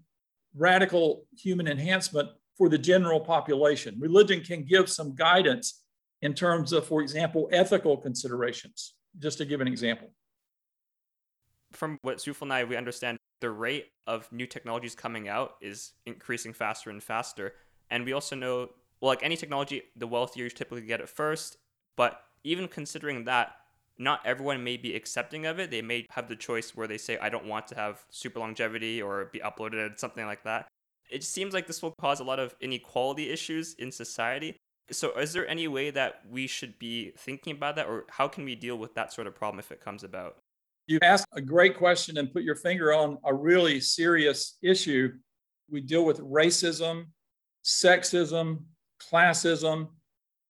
radical 0.55 1.25
human 1.37 1.67
enhancement 1.67 2.29
for 2.57 2.69
the 2.69 2.77
general 2.77 3.19
population. 3.19 3.95
Religion 3.99 4.41
can 4.41 4.63
give 4.63 4.89
some 4.89 5.15
guidance 5.15 5.83
in 6.21 6.33
terms 6.33 6.73
of, 6.73 6.85
for 6.85 7.01
example, 7.01 7.49
ethical 7.51 7.97
considerations, 7.97 8.93
just 9.19 9.37
to 9.39 9.45
give 9.45 9.61
an 9.61 9.67
example. 9.67 10.09
From 11.71 11.97
what 12.01 12.17
Sufal 12.17 12.43
and 12.43 12.53
I, 12.53 12.63
we 12.63 12.75
understand 12.75 13.17
the 13.39 13.49
rate 13.49 13.87
of 14.05 14.31
new 14.31 14.45
technologies 14.45 14.93
coming 14.93 15.27
out 15.27 15.53
is 15.61 15.93
increasing 16.05 16.53
faster 16.53 16.89
and 16.89 17.01
faster. 17.01 17.53
And 17.89 18.05
we 18.05 18.13
also 18.13 18.35
know, 18.35 18.69
well, 18.99 19.09
like 19.09 19.23
any 19.23 19.35
technology, 19.35 19.83
the 19.95 20.05
wealthier 20.05 20.43
you 20.43 20.49
typically 20.49 20.85
get 20.85 20.99
it 20.99 21.09
first. 21.09 21.57
But 21.95 22.21
even 22.43 22.67
considering 22.67 23.23
that, 23.25 23.53
not 23.97 24.19
everyone 24.25 24.63
may 24.63 24.77
be 24.77 24.95
accepting 24.95 25.45
of 25.45 25.59
it. 25.59 25.71
They 25.71 25.81
may 25.81 26.05
have 26.11 26.27
the 26.27 26.35
choice 26.35 26.75
where 26.75 26.87
they 26.87 26.97
say, 26.97 27.17
I 27.19 27.29
don't 27.29 27.45
want 27.45 27.67
to 27.67 27.75
have 27.75 28.03
super 28.09 28.39
longevity 28.39 29.01
or 29.01 29.25
be 29.25 29.39
uploaded, 29.39 29.99
something 29.99 30.25
like 30.25 30.43
that 30.43 30.67
it 31.11 31.23
seems 31.23 31.53
like 31.53 31.67
this 31.67 31.81
will 31.81 31.93
cause 31.99 32.19
a 32.19 32.23
lot 32.23 32.39
of 32.39 32.55
inequality 32.61 33.29
issues 33.29 33.75
in 33.75 33.91
society. 33.91 34.57
So, 34.91 35.11
is 35.17 35.33
there 35.33 35.47
any 35.47 35.67
way 35.67 35.91
that 35.91 36.21
we 36.29 36.47
should 36.47 36.77
be 36.79 37.11
thinking 37.17 37.55
about 37.55 37.75
that, 37.75 37.87
or 37.87 38.05
how 38.09 38.27
can 38.27 38.45
we 38.45 38.55
deal 38.55 38.77
with 38.77 38.93
that 38.95 39.13
sort 39.13 39.27
of 39.27 39.35
problem 39.35 39.59
if 39.59 39.71
it 39.71 39.81
comes 39.81 40.03
about? 40.03 40.37
You 40.87 40.99
asked 41.01 41.27
a 41.33 41.41
great 41.41 41.77
question 41.77 42.17
and 42.17 42.33
put 42.33 42.43
your 42.43 42.55
finger 42.55 42.93
on 42.93 43.17
a 43.23 43.33
really 43.33 43.79
serious 43.79 44.57
issue. 44.61 45.13
We 45.69 45.81
deal 45.81 46.03
with 46.03 46.19
racism, 46.19 47.05
sexism, 47.63 48.63
classism, 49.01 49.87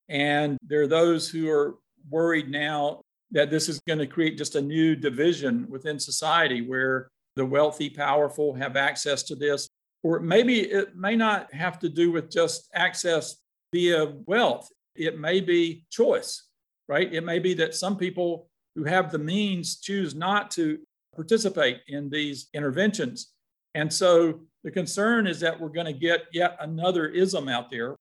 and 0.10 0.58
there 0.66 0.82
are 0.82 0.88
those 0.88 1.30
who 1.30 1.50
are 1.50 1.76
worried 2.10 2.50
now 2.50 3.02
that 3.32 3.50
this 3.50 3.70
is 3.70 3.80
going 3.88 4.00
to 4.00 4.08
create 4.08 4.38
just 4.38 4.56
a 4.56 4.62
new 4.62 4.96
division 4.96 5.68
within 5.70 6.00
society 6.00 6.62
where 6.62 7.10
the 7.36 7.46
wealthy, 7.46 7.90
powerful 7.90 8.54
have 8.54 8.76
access 8.76 9.24
to 9.24 9.36
this, 9.36 9.70
or 10.04 10.20
maybe 10.20 10.62
it 10.62 10.96
may 10.96 11.16
not 11.16 11.54
have 11.54 11.80
to 11.80 11.90
do 11.90 12.12
with 12.12 12.32
just 12.32 12.70
access 12.74 13.38
via 13.74 14.14
wealth. 14.26 14.70
It 14.96 15.20
may 15.20 15.40
be 15.40 15.86
choice, 15.92 16.48
right? 16.88 17.12
It 17.14 17.24
may 17.24 17.40
be 17.40 17.54
that 17.56 17.76
some 17.76 17.98
people 17.98 18.50
who 18.76 18.84
have 18.84 19.12
the 19.12 19.20
means 19.20 19.80
choose 19.80 20.16
not 20.16 20.52
to 20.52 20.80
participate 21.16 21.82
in 21.88 22.10
these 22.10 22.48
interventions. 22.54 23.32
And 23.76 23.92
so 23.92 24.42
the 24.64 24.72
concern 24.72 25.28
is 25.28 25.40
that 25.42 25.60
we're 25.60 25.70
going 25.70 25.86
to 25.86 25.94
get 25.94 26.26
yet 26.32 26.58
another 26.60 27.08
ism 27.08 27.48
out 27.48 27.70
there 27.70 27.96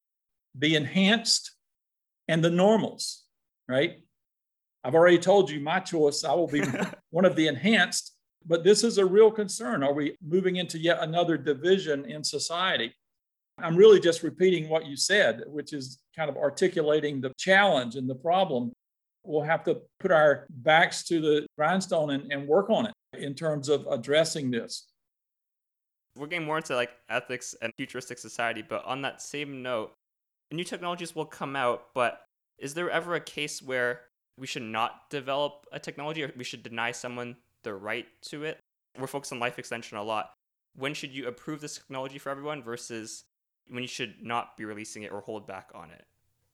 the 0.57 0.75
enhanced 0.75 1.53
and 2.27 2.43
the 2.43 2.51
normals, 2.51 3.23
right? 3.69 3.99
I've 4.83 4.97
already 4.97 5.19
told 5.19 5.49
you 5.49 5.61
my 5.61 5.79
choice. 5.79 6.25
I 6.25 6.35
will 6.35 6.49
be 6.49 6.63
one 7.11 7.25
of 7.25 7.37
the 7.37 7.47
enhanced 7.47 8.17
but 8.47 8.65
this 8.65 8.85
is 8.85 8.99
a 8.99 9.05
real 9.05 9.31
concern. 9.31 9.83
Are 9.83 9.93
we 9.93 10.17
moving 10.27 10.57
into 10.57 10.79
yet 10.79 10.99
another 11.01 11.37
division 11.37 12.05
in 12.05 12.25
society? 12.25 12.93
I'm 13.59 13.77
really 13.77 14.01
just 14.01 14.23
repeating 14.23 14.69
what 14.69 14.87
you 14.87 14.97
said, 14.97 15.43
which 15.47 15.73
is 15.73 15.99
kind 16.17 16.31
of 16.31 16.37
articulating 16.37 17.21
the 17.21 17.33
challenge 17.39 17.97
and 17.97 18.09
the 18.09 18.15
problem. 18.15 18.73
We'll 19.23 19.43
have 19.43 19.65
to 19.65 19.83
put 19.99 20.11
our 20.11 20.47
backs 20.49 21.05
to 21.05 21.21
the 21.21 21.47
grindstone 21.59 22.11
and, 22.11 22.33
and 22.33 22.49
work 22.49 22.71
on 22.71 22.87
it 22.87 22.95
in 23.15 23.35
terms 23.35 23.69
of 23.69 23.87
addressing 23.91 24.51
this. 24.51 24.87
We're 26.17 26.27
getting 26.27 26.47
more 26.47 26.57
into 26.57 26.75
like 26.75 26.91
ethics 27.09 27.55
and 27.61 27.73
futuristic 27.77 28.19
society, 28.19 28.65
but 28.67 28.85
on 28.85 29.03
that 29.03 29.21
same 29.21 29.63
note, 29.63 29.93
new 30.51 30.65
technologies 30.65 31.15
will 31.15 31.27
come 31.27 31.55
out, 31.55 31.89
but 31.95 32.23
is 32.59 32.75
there 32.75 32.91
ever 32.91 33.15
a 33.15 33.21
case 33.21 33.63
where 33.63 34.01
we 34.39 34.47
should 34.47 34.63
not 34.63 35.11
develop 35.11 35.67
a 35.73 35.79
technology 35.79 36.23
or 36.25 36.33
we 36.37 36.45
should 36.45 36.63
deny 36.63 36.93
someone 36.93 37.37
the 37.63 37.75
right 37.75 38.07
to 38.23 38.45
it. 38.45 38.59
We're 38.99 39.07
focused 39.07 39.33
on 39.33 39.39
life 39.39 39.59
extension 39.59 39.97
a 39.97 40.03
lot. 40.03 40.33
when 40.77 40.95
should 40.95 41.11
you 41.11 41.27
approve 41.27 41.61
this 41.61 41.75
technology 41.77 42.19
for 42.19 42.31
everyone 42.31 42.63
versus 42.63 43.25
when 43.69 43.83
you 43.83 43.89
should 43.89 44.15
not 44.23 44.57
be 44.57 44.65
releasing 44.65 45.03
it 45.03 45.13
or 45.13 45.21
hold 45.21 45.47
back 45.47 45.71
on 45.75 45.91
it? 45.91 46.05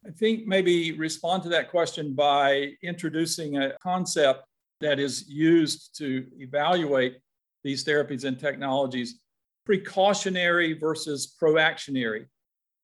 I 0.07 0.11
think 0.11 0.47
maybe 0.47 0.93
respond 0.93 1.43
to 1.45 1.49
that 1.51 1.71
question 1.71 2.15
by 2.15 2.73
introducing 2.83 3.59
a 3.59 3.73
concept 3.83 4.45
that 4.81 4.99
is 4.99 5.29
used 5.29 5.97
to 5.99 6.27
evaluate 6.39 7.19
these 7.65 7.85
therapies 7.85 8.25
and 8.25 8.39
technologies 8.39 9.21
precautionary 9.65 10.75
versus 10.75 11.27
proactionary. 11.27 12.27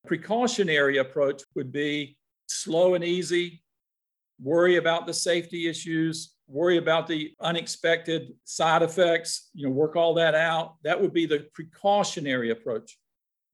Precautionary 0.07 0.99
approach 0.99 1.43
would 1.55 1.71
be 1.71 2.17
slow 2.47 2.95
and 2.95 3.05
easy, 3.05 3.63
worry 4.43 4.77
about 4.77 5.07
the 5.07 5.15
safety 5.15 5.69
issues, 5.69 6.32
worry 6.53 6.77
about 6.77 7.07
the 7.07 7.33
unexpected 7.41 8.33
side 8.45 8.83
effects, 8.83 9.51
you 9.55 9.67
know, 9.67 9.73
work 9.73 9.97
all 9.97 10.15
that 10.15 10.35
out. 10.35 10.77
That 10.85 11.01
would 11.01 11.12
be 11.12 11.27
the 11.27 11.47
precautionary 11.55 12.51
approach. 12.51 12.99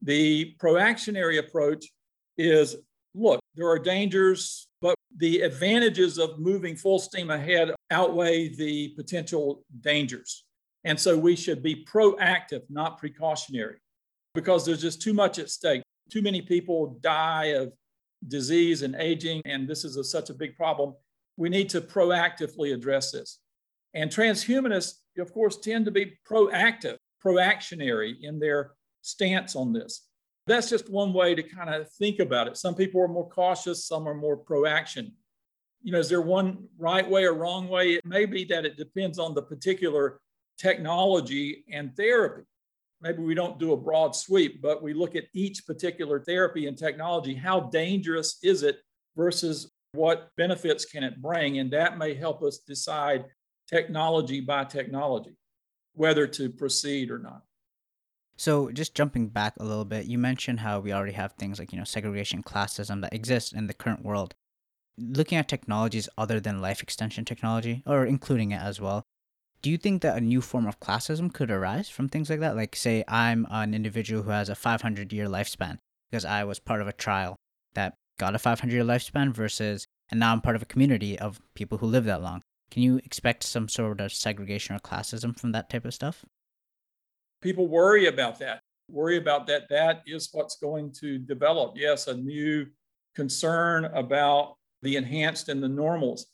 The 0.03 0.57
proactionary 0.59 1.39
approach 1.39 1.87
is 2.37 2.77
look, 3.15 3.41
there 3.55 3.69
are 3.69 3.79
dangers, 3.79 4.69
but 4.81 4.95
the 5.17 5.41
advantages 5.41 6.19
of 6.19 6.39
moving 6.39 6.77
full 6.77 6.99
steam 6.99 7.31
ahead 7.31 7.73
outweigh 7.91 8.55
the 8.55 8.89
potential 8.97 9.65
dangers. 9.81 10.45
And 10.85 10.99
so 10.99 11.17
we 11.19 11.35
should 11.37 11.63
be 11.63 11.85
proactive, 11.85 12.63
not 12.69 12.99
precautionary, 12.99 13.79
because 14.35 14.65
there's 14.65 14.83
just 14.83 15.03
too 15.03 15.13
much 15.13 15.39
at 15.39 15.51
stake. 15.51 15.83
Too 16.11 16.23
many 16.23 16.43
people 16.43 16.99
die 17.01 17.47
of 17.47 17.73
disease 18.27 18.83
and 18.83 18.95
aging, 18.97 19.43
and 19.45 19.69
this 19.69 19.85
is 19.85 19.97
a, 19.97 20.05
such 20.05 20.31
a 20.31 20.35
big 20.35 20.57
problem. 20.57 20.95
We 21.39 21.49
need 21.49 21.69
to 21.71 21.81
proactively 21.81 22.75
address 22.75 23.13
this. 23.13 23.39
And 23.95 24.11
transhumanists, 24.11 24.95
of 25.19 25.33
course, 25.33 25.57
tend 25.57 25.85
to 25.85 25.93
be 25.93 26.19
proactive, 26.29 26.97
proactionary 27.21 28.19
in 28.21 28.41
their 28.41 28.73
stance 29.03 29.55
on 29.55 29.73
this. 29.73 30.09
That's 30.49 30.69
just 30.69 30.91
one 30.91 31.13
way 31.13 31.37
to 31.37 31.43
kind 31.43 31.73
of 31.73 31.89
think 31.93 32.19
about 32.19 32.49
it. 32.49 32.57
Some 32.57 32.75
people 32.75 33.01
are 33.01 33.09
more 33.09 33.29
cautious, 33.29 33.87
some 33.87 34.09
are 34.09 34.15
more 34.15 34.37
proaction. 34.37 35.13
You 35.83 35.93
know, 35.93 36.01
is 36.01 36.09
there 36.09 36.21
one 36.21 36.65
right 36.77 37.09
way 37.09 37.25
or 37.25 37.35
wrong 37.35 37.69
way? 37.69 37.93
It 37.93 38.05
may 38.05 38.27
be 38.27 38.45
that 38.47 38.67
it 38.67 38.77
depends 38.77 39.21
on 39.21 39.35
the 39.35 39.43
particular 39.43 40.21
technology 40.59 41.65
and 41.73 41.95
therapy. 41.97 42.43
Maybe 43.01 43.23
we 43.23 43.35
don't 43.35 43.61
do 43.61 43.75
a 43.75 43.77
broad 43.77 44.17
sweep, 44.17 44.61
but 44.61 44.83
we 44.83 44.93
look 44.93 45.15
at 45.15 45.27
each 45.35 45.65
particular 45.67 46.19
therapy 46.19 46.67
and 46.67 46.77
technology. 46.77 47.35
How 47.35 47.61
dangerous 47.61 48.39
is 48.43 48.65
it 48.65 48.79
versus 49.17 49.71
what 49.93 50.31
benefits 50.37 50.85
can 50.85 51.03
it 51.03 51.21
bring? 51.21 51.59
And 51.59 51.71
that 51.73 51.99
may 51.99 52.15
help 52.15 52.43
us 52.43 52.59
decide 52.59 53.25
technology 53.69 54.41
by 54.41 54.65
technology 54.65 55.37
whether 55.99 56.27
to 56.29 56.49
proceed 56.49 57.11
or 57.11 57.19
not. 57.19 57.43
So, 58.37 58.71
just 58.71 58.95
jumping 58.95 59.29
back 59.29 59.55
a 59.59 59.65
little 59.65 59.85
bit, 59.85 60.07
you 60.07 60.17
mentioned 60.17 60.61
how 60.61 60.79
we 60.79 60.93
already 60.93 61.13
have 61.13 61.33
things 61.33 61.59
like, 61.59 61.73
you 61.73 61.79
know, 61.79 61.85
segregation, 61.85 62.45
classism 62.45 63.03
that 63.03 63.13
exist 63.13 63.53
in 63.53 63.67
the 63.67 63.75
current 63.75 64.05
world. 64.05 64.35
Looking 64.97 65.39
at 65.39 65.49
technologies 65.49 66.09
other 66.17 66.39
than 66.39 66.61
life 66.61 66.81
extension 66.81 67.25
technology, 67.25 67.83
or 67.85 68.07
including 68.07 68.53
it 68.53 68.61
as 68.61 68.81
well, 68.81 69.03
do 69.61 69.71
you 69.71 69.77
think 69.77 70.03
that 70.03 70.17
a 70.17 70.21
new 70.21 70.41
form 70.41 70.69
of 70.69 70.79
classism 70.79 71.33
could 71.33 71.51
arise 71.51 71.89
from 71.89 72.09
things 72.09 72.31
like 72.31 72.39
that? 72.39 72.55
Like, 72.55 72.77
say, 72.77 73.03
I'm 73.09 73.45
an 73.51 73.75
individual 73.75 74.23
who 74.23 74.31
has 74.31 74.49
a 74.49 74.55
500 74.55 75.13
year 75.13 75.27
lifespan 75.27 75.79
because 76.09 76.25
I 76.25 76.45
was 76.45 76.61
part 76.61 76.81
of 76.81 76.87
a 76.87 76.93
trial 76.93 77.35
that 77.75 77.95
got 78.19 78.35
a 78.35 78.39
500 78.39 78.73
year 78.73 78.85
lifespan 78.85 79.33
versus, 79.33 79.87
and 80.11 80.21
now 80.21 80.33
I'm 80.33 80.41
part 80.41 80.57
of 80.57 80.63
a 80.63 80.67
community 80.67 81.19
of 81.19 81.41
people 81.55 81.79
who 81.79 81.87
live 81.87 82.05
that 82.05 82.23
long. 82.23 82.43
Can 82.71 82.83
you 82.83 82.99
expect 82.99 83.45
some 83.45 83.69
sort 83.69 84.01
of 84.01 84.13
segregation 84.13 84.77
or 84.77 84.81
classism 84.81 85.39
from 85.39 85.53
that 85.53 85.71
type 85.71 85.85
of 85.85 85.95
stuff? 85.95 86.25
People 87.41 87.69
worry 87.69 88.07
about 88.07 88.39
that, 88.41 88.61
worry 88.91 89.17
about 89.17 89.47
that. 89.47 89.69
That 89.71 90.03
is 90.07 90.29
what's 90.33 90.57
going 90.57 90.93
to 91.01 91.19
develop. 91.19 91.75
Yes, 91.77 92.09
a 92.09 92.15
new 92.17 92.67
concern 93.15 93.87
about 93.87 94.57
the 94.83 94.97
enhanced 94.97 95.49
and 95.49 95.63
the 95.63 95.69
normals. 95.69 96.27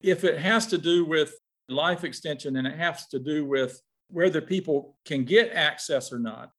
If 0.00 0.24
it 0.24 0.38
has 0.38 0.66
to 0.68 0.78
do 0.78 1.04
with 1.04 1.34
life 1.68 2.04
extension 2.04 2.56
and 2.56 2.66
it 2.66 2.76
has 2.76 3.06
to 3.08 3.18
do 3.18 3.44
with 3.44 3.80
whether 4.08 4.40
people 4.40 4.96
can 5.04 5.24
get 5.24 5.52
access 5.52 6.12
or 6.12 6.18
not. 6.18 6.50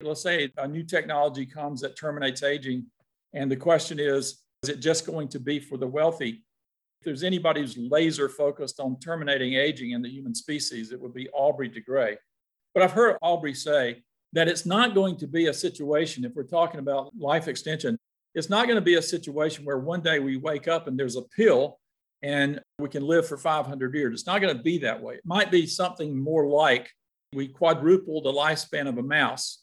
Let's 0.00 0.22
say 0.22 0.50
a 0.56 0.66
new 0.66 0.82
technology 0.82 1.46
comes 1.46 1.80
that 1.80 1.96
terminates 1.96 2.42
aging, 2.42 2.86
and 3.34 3.50
the 3.50 3.56
question 3.56 3.98
is 3.98 4.42
is 4.62 4.68
it 4.68 4.80
just 4.80 5.06
going 5.06 5.28
to 5.28 5.40
be 5.40 5.58
for 5.58 5.76
the 5.76 5.86
wealthy? 5.86 6.44
If 7.00 7.06
there's 7.06 7.24
anybody 7.24 7.62
who's 7.62 7.76
laser 7.76 8.28
focused 8.28 8.78
on 8.78 8.98
terminating 9.00 9.54
aging 9.54 9.90
in 9.90 10.02
the 10.02 10.08
human 10.08 10.36
species, 10.36 10.92
it 10.92 11.00
would 11.00 11.12
be 11.12 11.28
Aubrey 11.30 11.68
de 11.68 11.80
Grey. 11.80 12.16
But 12.72 12.84
I've 12.84 12.92
heard 12.92 13.16
Aubrey 13.22 13.54
say 13.54 14.04
that 14.34 14.46
it's 14.46 14.64
not 14.64 14.94
going 14.94 15.16
to 15.16 15.26
be 15.26 15.48
a 15.48 15.54
situation, 15.54 16.24
if 16.24 16.34
we're 16.34 16.44
talking 16.44 16.78
about 16.78 17.12
life 17.18 17.48
extension, 17.48 17.98
it's 18.34 18.48
not 18.48 18.66
going 18.66 18.76
to 18.76 18.82
be 18.82 18.94
a 18.94 19.02
situation 19.02 19.64
where 19.64 19.78
one 19.78 20.00
day 20.00 20.20
we 20.20 20.36
wake 20.36 20.68
up 20.68 20.86
and 20.86 20.98
there's 20.98 21.16
a 21.16 21.22
pill 21.36 21.78
and 22.22 22.60
we 22.78 22.88
can 22.88 23.04
live 23.04 23.26
for 23.26 23.36
500 23.36 23.94
years. 23.94 24.14
It's 24.14 24.26
not 24.26 24.40
going 24.40 24.56
to 24.56 24.62
be 24.62 24.78
that 24.78 25.02
way. 25.02 25.16
It 25.16 25.26
might 25.26 25.50
be 25.50 25.66
something 25.66 26.16
more 26.16 26.46
like 26.46 26.88
we 27.32 27.48
quadruple 27.48 28.22
the 28.22 28.32
lifespan 28.32 28.88
of 28.88 28.96
a 28.98 29.02
mouse. 29.02 29.62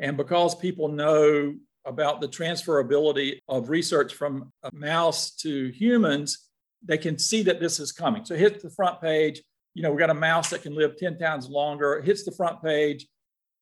And 0.00 0.16
because 0.16 0.54
people 0.54 0.88
know 0.88 1.54
about 1.84 2.20
the 2.20 2.28
transferability 2.28 3.38
of 3.48 3.68
research 3.70 4.14
from 4.14 4.52
a 4.62 4.70
mouse 4.74 5.30
to 5.36 5.68
humans, 5.68 6.48
they 6.84 6.98
can 6.98 7.18
see 7.18 7.42
that 7.42 7.60
this 7.60 7.80
is 7.80 7.92
coming. 7.92 8.24
So 8.24 8.34
hit 8.34 8.62
the 8.62 8.70
front 8.70 9.00
page. 9.00 9.42
You 9.74 9.82
know, 9.82 9.92
we 9.92 9.98
got 9.98 10.10
a 10.10 10.14
mouse 10.14 10.50
that 10.50 10.62
can 10.62 10.74
live 10.74 10.96
10 10.96 11.18
times 11.18 11.48
longer. 11.48 11.94
It 11.94 12.04
hits 12.04 12.24
the 12.24 12.32
front 12.32 12.62
page, 12.62 13.06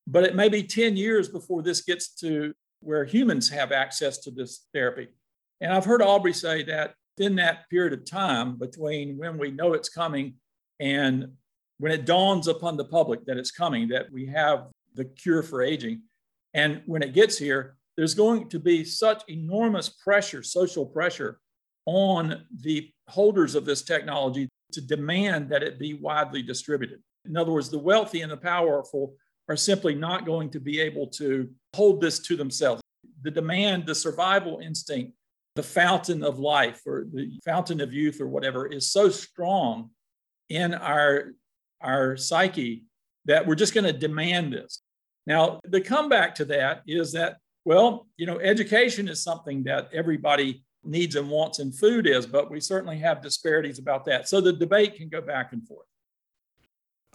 but 0.07 0.23
it 0.23 0.35
may 0.35 0.49
be 0.49 0.63
10 0.63 0.97
years 0.97 1.29
before 1.29 1.61
this 1.61 1.81
gets 1.81 2.09
to 2.15 2.53
where 2.81 3.05
humans 3.05 3.49
have 3.49 3.71
access 3.71 4.17
to 4.19 4.31
this 4.31 4.65
therapy. 4.73 5.07
And 5.61 5.71
I've 5.71 5.85
heard 5.85 6.01
Aubrey 6.01 6.33
say 6.33 6.63
that 6.63 6.95
in 7.17 7.35
that 7.35 7.69
period 7.69 7.93
of 7.93 8.05
time 8.05 8.57
between 8.57 9.17
when 9.17 9.37
we 9.37 9.51
know 9.51 9.73
it's 9.73 9.89
coming 9.89 10.35
and 10.79 11.33
when 11.77 11.91
it 11.91 12.05
dawns 12.05 12.47
upon 12.47 12.77
the 12.77 12.85
public 12.85 13.25
that 13.25 13.37
it's 13.37 13.51
coming, 13.51 13.89
that 13.89 14.11
we 14.11 14.25
have 14.27 14.67
the 14.95 15.05
cure 15.05 15.43
for 15.43 15.61
aging, 15.61 16.01
and 16.53 16.81
when 16.85 17.03
it 17.03 17.13
gets 17.13 17.37
here, 17.37 17.75
there's 17.99 18.13
going 18.13 18.47
to 18.47 18.59
be 18.59 18.85
such 18.85 19.23
enormous 19.27 19.89
pressure, 19.89 20.41
social 20.41 20.85
pressure 20.85 21.37
on 21.85 22.45
the 22.61 22.89
holders 23.09 23.55
of 23.55 23.65
this 23.65 23.81
technology 23.81 24.47
to 24.71 24.79
demand 24.79 25.49
that 25.49 25.63
it 25.63 25.77
be 25.77 25.95
widely 25.95 26.41
distributed. 26.41 27.01
In 27.25 27.35
other 27.35 27.51
words, 27.51 27.69
the 27.69 27.77
wealthy 27.77 28.21
and 28.21 28.31
the 28.31 28.37
powerful 28.37 29.15
are 29.49 29.57
simply 29.57 29.95
not 29.95 30.25
going 30.25 30.49
to 30.51 30.61
be 30.61 30.79
able 30.79 31.07
to 31.07 31.49
hold 31.75 31.99
this 31.99 32.19
to 32.19 32.37
themselves. 32.37 32.81
The 33.23 33.31
demand, 33.31 33.85
the 33.85 33.95
survival 33.95 34.61
instinct 34.63 35.11
the 35.57 35.63
fountain 35.63 36.23
of 36.23 36.39
life 36.39 36.79
or 36.85 37.05
the 37.13 37.37
fountain 37.43 37.81
of 37.81 37.91
youth 37.91 38.21
or 38.21 38.27
whatever 38.27 38.65
is 38.65 38.93
so 38.93 39.09
strong 39.09 39.89
in 40.47 40.73
our 40.73 41.33
our 41.81 42.15
psyche 42.15 42.85
that 43.25 43.45
we're 43.45 43.55
just 43.55 43.73
going 43.73 43.83
to 43.83 43.91
demand 43.91 44.53
this 44.53 44.83
now 45.27 45.59
the 45.65 45.81
comeback 45.81 46.35
to 46.35 46.45
that 46.45 46.81
is 46.87 47.11
that 47.11 47.37
well 47.69 48.07
you 48.17 48.25
know 48.25 48.39
education 48.39 49.07
is 49.07 49.21
something 49.21 49.63
that 49.63 49.87
everybody 49.93 50.63
needs 50.83 51.15
and 51.15 51.29
wants 51.29 51.59
and 51.59 51.77
food 51.77 52.07
is 52.07 52.25
but 52.25 52.49
we 52.49 52.59
certainly 52.59 52.97
have 52.97 53.21
disparities 53.21 53.77
about 53.77 54.05
that. 54.05 54.27
So 54.27 54.41
the 54.41 54.53
debate 54.53 54.95
can 54.95 55.07
go 55.07 55.21
back 55.21 55.53
and 55.53 55.65
forth. 55.67 55.85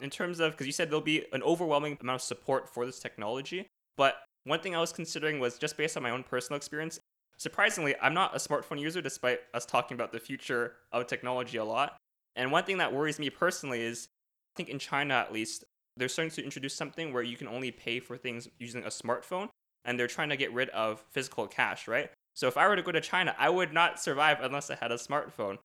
In 0.00 0.10
terms 0.10 0.38
of 0.38 0.52
because 0.52 0.66
you 0.66 0.72
said 0.72 0.90
there'll 0.90 1.00
be 1.16 1.24
an 1.32 1.42
overwhelming 1.42 1.98
amount 2.00 2.20
of 2.20 2.22
support 2.22 2.72
for 2.72 2.86
this 2.86 3.00
technology 3.00 3.66
but 3.96 4.14
one 4.44 4.60
thing 4.60 4.76
i 4.76 4.80
was 4.80 4.92
considering 4.92 5.40
was 5.40 5.58
just 5.58 5.76
based 5.76 5.96
on 5.96 6.02
my 6.04 6.10
own 6.10 6.22
personal 6.22 6.56
experience. 6.56 7.00
Surprisingly, 7.36 7.96
I'm 8.00 8.14
not 8.14 8.36
a 8.36 8.38
smartphone 8.38 8.78
user 8.78 9.02
despite 9.02 9.40
us 9.54 9.66
talking 9.66 9.96
about 9.96 10.12
the 10.12 10.20
future 10.20 10.74
of 10.92 11.08
technology 11.08 11.58
a 11.58 11.64
lot. 11.64 11.96
And 12.36 12.52
one 12.52 12.62
thing 12.62 12.78
that 12.78 12.92
worries 12.92 13.18
me 13.18 13.28
personally 13.28 13.80
is 13.80 14.06
I 14.54 14.54
think 14.56 14.68
in 14.68 14.78
China 14.78 15.14
at 15.14 15.32
least, 15.32 15.64
they're 15.96 16.08
starting 16.08 16.30
to 16.32 16.44
introduce 16.44 16.74
something 16.74 17.12
where 17.12 17.24
you 17.24 17.36
can 17.36 17.48
only 17.48 17.72
pay 17.72 17.98
for 17.98 18.16
things 18.16 18.48
using 18.60 18.84
a 18.84 18.88
smartphone 18.88 19.48
and 19.84 19.98
they're 19.98 20.06
trying 20.06 20.30
to 20.30 20.36
get 20.36 20.52
rid 20.52 20.68
of 20.70 21.04
physical 21.10 21.46
cash, 21.46 21.86
right? 21.88 22.10
So 22.34 22.48
if 22.48 22.56
I 22.56 22.66
were 22.68 22.76
to 22.76 22.82
go 22.82 22.92
to 22.92 23.00
China, 23.00 23.34
I 23.38 23.48
would 23.48 23.72
not 23.72 24.00
survive 24.00 24.38
unless 24.40 24.70
I 24.70 24.76
had 24.76 24.90
a 24.90 24.96
smartphone. 24.96 25.58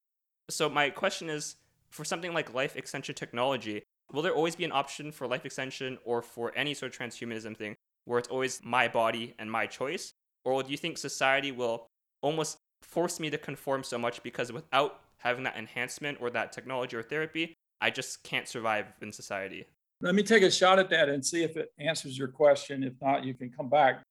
So 0.49 0.69
my 0.69 0.89
question 0.89 1.29
is 1.29 1.55
for 1.89 2.05
something 2.05 2.33
like 2.33 2.53
life 2.53 2.75
extension 2.75 3.15
technology, 3.15 3.83
will 4.11 4.21
there 4.21 4.33
always 4.33 4.55
be 4.55 4.65
an 4.65 4.71
option 4.71 5.11
for 5.11 5.27
life 5.27 5.45
extension 5.45 5.97
or 6.03 6.21
for 6.21 6.51
any 6.55 6.73
sort 6.73 6.93
of 6.93 6.99
transhumanism 6.99 7.57
thing 7.57 7.75
where 8.05 8.19
it's 8.19 8.29
always 8.29 8.61
my 8.63 8.87
body 8.87 9.35
and 9.39 9.51
my 9.51 9.65
choice? 9.65 10.11
Or 10.45 10.63
do 10.63 10.71
you 10.71 10.77
think 10.77 10.97
society 10.97 11.51
will 11.51 11.87
almost 12.21 12.57
force 12.81 13.19
me 13.19 13.29
to 13.29 13.37
conform 13.37 13.83
so 13.83 13.97
much 13.97 14.23
because 14.23 14.51
without 14.51 15.01
having 15.17 15.43
that 15.43 15.57
enhancement 15.57 16.17
or 16.21 16.29
that 16.29 16.51
technology 16.51 16.95
or 16.95 17.03
therapy, 17.03 17.55
I 17.81 17.89
just 17.89 18.23
can't 18.23 18.47
survive 18.47 18.85
in 19.01 19.11
society? 19.11 19.65
Let 20.01 20.15
me 20.15 20.23
take 20.23 20.43
a 20.43 20.51
shot 20.51 20.79
at 20.79 20.89
that 20.91 21.09
and 21.09 21.25
see 21.25 21.43
if 21.43 21.57
it 21.57 21.73
answers 21.77 22.17
your 22.17 22.29
question. 22.29 22.83
If 22.83 22.93
not, 23.01 23.25
you 23.25 23.33
can 23.33 23.49
come 23.49 23.69
back. 23.69 24.01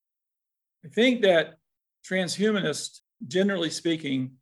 I 0.85 0.89
think 0.89 1.23
that 1.23 1.59
transhumanists, 2.09 3.01
generally 3.27 3.71
speaking, 3.71 4.33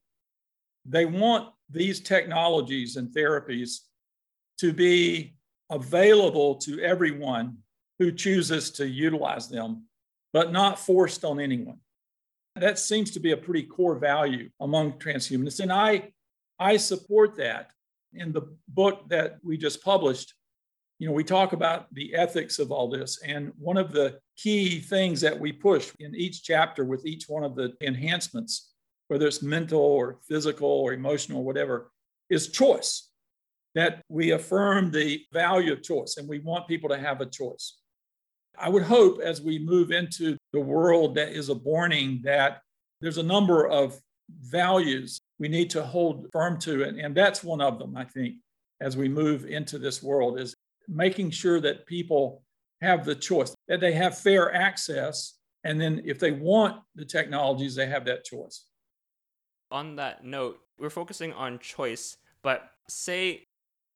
they 0.85 1.05
want 1.05 1.53
these 1.70 2.01
technologies 2.01 2.96
and 2.96 3.09
therapies 3.09 3.79
to 4.59 4.72
be 4.72 5.35
available 5.70 6.55
to 6.57 6.81
everyone 6.81 7.59
who 7.99 8.12
chooses 8.12 8.70
to 8.72 8.87
utilize 8.87 9.49
them, 9.49 9.85
but 10.33 10.53
not 10.53 10.79
forced 10.79 11.25
on 11.25 11.40
anyone. 11.40 11.79
That 12.55 12.79
seems 12.79 13.11
to 13.12 13.20
be 13.20 13.33
a 13.33 13.37
pretty 13.37 13.64
core 13.64 13.99
value 13.99 14.51
among 14.61 14.92
transhumanists. 14.94 15.61
And 15.61 15.72
I, 15.72 16.12
I 16.59 16.77
support 16.77 17.37
that. 17.37 17.70
In 18.12 18.33
the 18.33 18.57
book 18.68 19.09
that 19.11 19.38
we 19.42 19.59
just 19.59 19.83
published, 19.85 20.33
you 20.98 21.06
know, 21.06 21.12
we 21.12 21.24
talk 21.24 21.52
about 21.52 21.92
the 21.92 22.14
ethics 22.14 22.59
of 22.59 22.72
all 22.72 22.88
this. 22.88 23.20
And 23.22 23.52
one 23.59 23.76
of 23.76 23.92
the 23.92 24.18
key 24.37 24.80
things 24.80 25.20
that 25.20 25.38
we 25.38 25.52
push 25.52 25.92
in 26.00 26.14
each 26.14 26.42
chapter 26.42 26.85
with 26.85 27.04
each 27.04 27.28
one 27.28 27.44
of 27.44 27.54
the 27.54 27.74
enhancements, 27.82 28.72
whether 29.09 29.26
it's 29.26 29.42
mental 29.42 29.80
or 29.80 30.18
physical 30.26 30.68
or 30.68 30.94
emotional 30.94 31.40
or 31.40 31.44
whatever, 31.44 31.90
is 32.30 32.48
choice. 32.48 33.11
That 33.74 34.02
we 34.09 34.30
affirm 34.30 34.90
the 34.90 35.22
value 35.35 35.72
of 35.72 35.82
choice 35.82 36.16
and 36.16 36.26
we 36.26 36.38
want 36.38 36.66
people 36.66 36.88
to 36.88 36.98
have 36.98 37.20
a 37.20 37.26
choice. 37.26 37.78
I 38.59 38.70
would 38.70 38.85
hope 38.85 39.20
as 39.20 39.42
we 39.42 39.59
move 39.59 39.90
into 39.90 40.38
the 40.54 40.61
world 40.61 41.16
that 41.16 41.28
is 41.28 41.50
aborting 41.50 42.22
that 42.22 42.62
there's 43.02 43.18
a 43.18 43.22
number 43.22 43.68
of 43.68 44.00
values 44.30 45.20
we 45.38 45.48
need 45.48 45.68
to 45.70 45.82
hold 45.82 46.26
firm 46.32 46.59
to. 46.61 46.85
And, 46.85 46.98
and 46.98 47.14
that's 47.14 47.44
one 47.44 47.61
of 47.61 47.78
them, 47.78 47.98
I 47.98 48.04
think, 48.04 48.37
as 48.80 48.96
we 48.96 49.11
move 49.11 49.44
into 49.44 49.78
this 49.78 50.02
world 50.02 50.40
is 50.40 50.54
making 50.88 51.31
sure 51.31 51.61
that 51.61 51.87
people 51.87 52.42
have 52.81 53.05
the 53.05 53.14
choice, 53.14 53.55
that 53.68 53.81
they 53.81 53.92
have 53.92 54.18
fair 54.18 54.55
access. 54.55 55.35
And 55.64 55.81
then 55.81 56.03
if 56.05 56.18
they 56.18 56.31
want 56.31 56.83
the 56.94 57.05
technologies, 57.05 57.75
they 57.75 57.87
have 57.87 58.05
that 58.05 58.25
choice. 58.25 58.66
On 59.70 59.96
that 59.96 60.25
note, 60.25 60.61
we're 60.79 60.90
focusing 60.90 61.33
on 61.33 61.59
choice, 61.59 62.18
but 62.42 62.70
say 62.88 63.46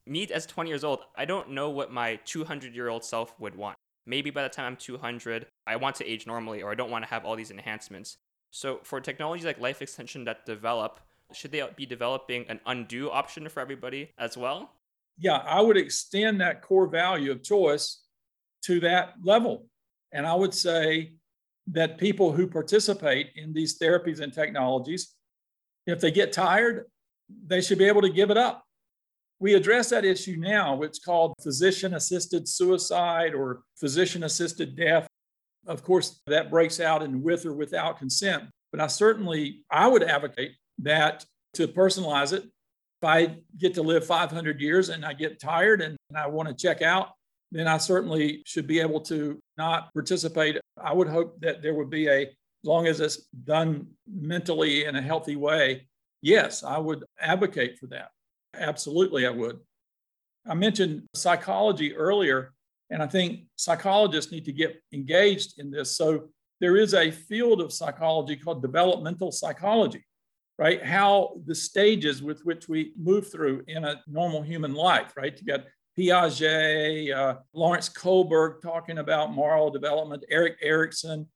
me 0.07 0.27
as 0.33 0.47
20 0.47 0.69
years 0.69 0.83
old, 0.83 1.01
I 1.17 1.25
don't 1.25 1.51
know 1.51 1.71
what 1.71 1.93
my 1.93 2.17
200 2.25 2.75
year 2.75 2.89
old 2.89 3.05
self 3.05 3.33
would 3.39 3.55
want. 3.55 3.77
Maybe 4.07 4.31
by 4.31 4.43
the 4.43 4.49
time 4.49 4.67
I'm 4.67 4.77
200, 4.77 5.47
I 5.67 5.77
want 5.77 5.97
to 5.97 6.07
age 6.07 6.27
normally 6.27 6.63
or 6.63 6.73
I 6.73 6.75
don't 6.75 6.91
want 6.91 7.05
to 7.05 7.11
have 7.11 7.25
all 7.25 7.37
these 7.37 7.51
enhancements. 7.51 8.17
So, 8.51 8.81
for 8.83 9.01
technologies 9.01 9.47
like 9.47 9.61
life 9.61 9.81
extension 9.81 10.25
that 10.25 10.45
develop, 10.45 10.99
should 11.33 11.53
they 11.53 11.63
be 11.77 11.87
developing 11.87 12.45
an 12.49 12.59
undo 12.67 13.11
option 13.11 13.49
for 13.49 13.61
everybody 13.61 14.11
as 14.19 14.37
well? 14.37 14.73
Yeah, 15.19 15.37
I 15.37 15.61
would 15.61 15.77
extend 15.77 16.41
that 16.41 16.63
core 16.63 16.87
value 16.87 17.31
of 17.31 17.43
choice 17.43 18.03
to 18.65 18.81
that 18.81 19.15
level. 19.23 19.67
And 20.13 20.27
I 20.27 20.35
would 20.35 20.55
say 20.55 21.15
that 21.69 21.99
people 21.99 22.33
who 22.33 22.47
participate 22.47 23.31
in 23.37 23.53
these 23.53 23.79
therapies 23.79 24.21
and 24.21 24.33
technologies, 24.33 25.15
if 25.87 26.01
they 26.01 26.11
get 26.11 26.33
tired, 26.33 26.87
they 27.47 27.61
should 27.61 27.79
be 27.79 27.85
able 27.85 28.03
to 28.03 28.11
give 28.11 28.31
it 28.31 28.37
up 28.37 28.65
we 29.41 29.55
address 29.55 29.89
that 29.89 30.05
issue 30.05 30.37
now. 30.39 30.83
It's 30.83 30.99
called 30.99 31.35
physician 31.43 31.95
assisted 31.95 32.47
suicide 32.47 33.35
or 33.35 33.63
physician 33.77 34.23
assisted 34.23 34.77
death. 34.77 35.09
Of 35.67 35.83
course, 35.83 36.21
that 36.27 36.51
breaks 36.51 36.79
out 36.79 37.03
in 37.03 37.23
with 37.23 37.47
or 37.47 37.55
without 37.55 37.99
consent. 37.99 38.45
But 38.71 38.81
I 38.81 38.87
certainly, 38.87 39.65
I 39.71 39.89
would 39.89 40.03
advocate 40.03 40.53
that 40.81 41.25
to 41.55 41.67
personalize 41.67 42.33
it. 42.33 42.45
If 43.03 43.09
I 43.09 43.37
get 43.57 43.73
to 43.75 43.83
live 43.83 44.05
500 44.05 44.61
years 44.61 44.91
and 44.91 45.07
I 45.07 45.15
get 45.15 45.41
tired 45.41 45.81
and, 45.81 45.97
I 46.15 46.27
want 46.27 46.49
to 46.49 46.55
check 46.55 46.83
out, 46.83 47.13
then 47.53 47.67
I 47.67 47.79
certainly 47.79 48.43
should 48.45 48.67
be 48.67 48.81
able 48.81 49.01
to 49.03 49.39
not 49.57 49.93
participate. 49.95 50.59
I 50.77 50.93
would 50.93 51.09
hope 51.09 51.41
that 51.41 51.63
there 51.63 51.75
would 51.75 51.89
be 51.89 52.09
a, 52.09 52.23
as 52.23 52.33
long 52.65 52.87
as 52.89 53.01
it's 53.01 53.27
done 53.45 53.87
mentally 54.07 54.85
in 54.85 54.97
a 54.97 55.03
healthy 55.03 55.37
way, 55.37 55.89
yes, 56.21 56.63
I 56.63 56.79
would 56.79 57.05
advocate 57.21 57.79
for 57.79 57.87
that. 57.87 58.11
Absolutely, 58.55 59.27
I 59.27 59.31
would. 59.31 59.61
I 60.47 60.55
mentioned 60.55 61.05
psychology 61.15 61.95
earlier, 61.95 62.53
and 62.91 63.03
I 63.03 63.07
think 63.07 63.45
psychologists 63.57 64.33
need 64.33 64.45
to 64.47 64.53
get 64.53 64.83
engaged 64.93 65.59
in 65.59 65.71
this. 65.71 65.97
So 65.97 66.29
there 66.61 66.77
is 66.77 66.93
a 66.93 67.11
field 67.11 67.61
of 67.61 67.73
psychology 67.73 68.37
called 68.37 68.63
developmental 68.63 69.33
psychology, 69.33 70.05
right? 70.61 70.85
How 70.85 71.41
the 71.47 71.55
stages 71.55 72.23
with 72.23 72.43
which 72.43 72.69
we 72.69 72.93
move 72.97 73.33
through 73.33 73.65
in 73.67 73.87
a 73.87 74.03
normal 74.07 74.43
human 74.43 74.75
life, 74.75 75.15
right? 75.17 75.37
You 75.41 75.47
got 75.47 75.65
Piaget, 75.99 77.17
uh, 77.17 77.39
Lawrence 77.55 77.89
Kohlberg 77.89 78.61
talking 78.61 78.99
about 78.99 79.33
moral 79.33 79.71
development, 79.71 80.23
Erik 80.31 80.59
Erikson. 80.63 81.27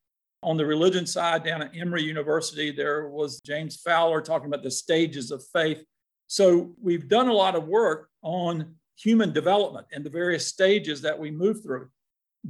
On 0.43 0.59
the 0.59 0.67
religion 0.67 1.07
side, 1.07 1.43
down 1.43 1.63
at 1.63 1.75
Emory 1.75 2.03
University, 2.03 2.71
there 2.71 3.09
was 3.09 3.41
James 3.47 3.77
Fowler 3.79 4.21
talking 4.21 4.47
about 4.47 4.63
the 4.63 4.71
stages 4.71 5.31
of 5.31 5.43
faith. 5.55 5.83
So 6.27 6.75
we've 6.79 7.09
done 7.09 7.29
a 7.29 7.33
lot 7.33 7.57
of 7.57 7.67
work 7.67 8.11
on 8.21 8.75
human 8.95 9.33
development 9.33 9.87
and 9.91 10.05
the 10.05 10.11
various 10.11 10.47
stages 10.47 11.01
that 11.01 11.19
we 11.19 11.31
move 11.31 11.63
through. 11.63 11.89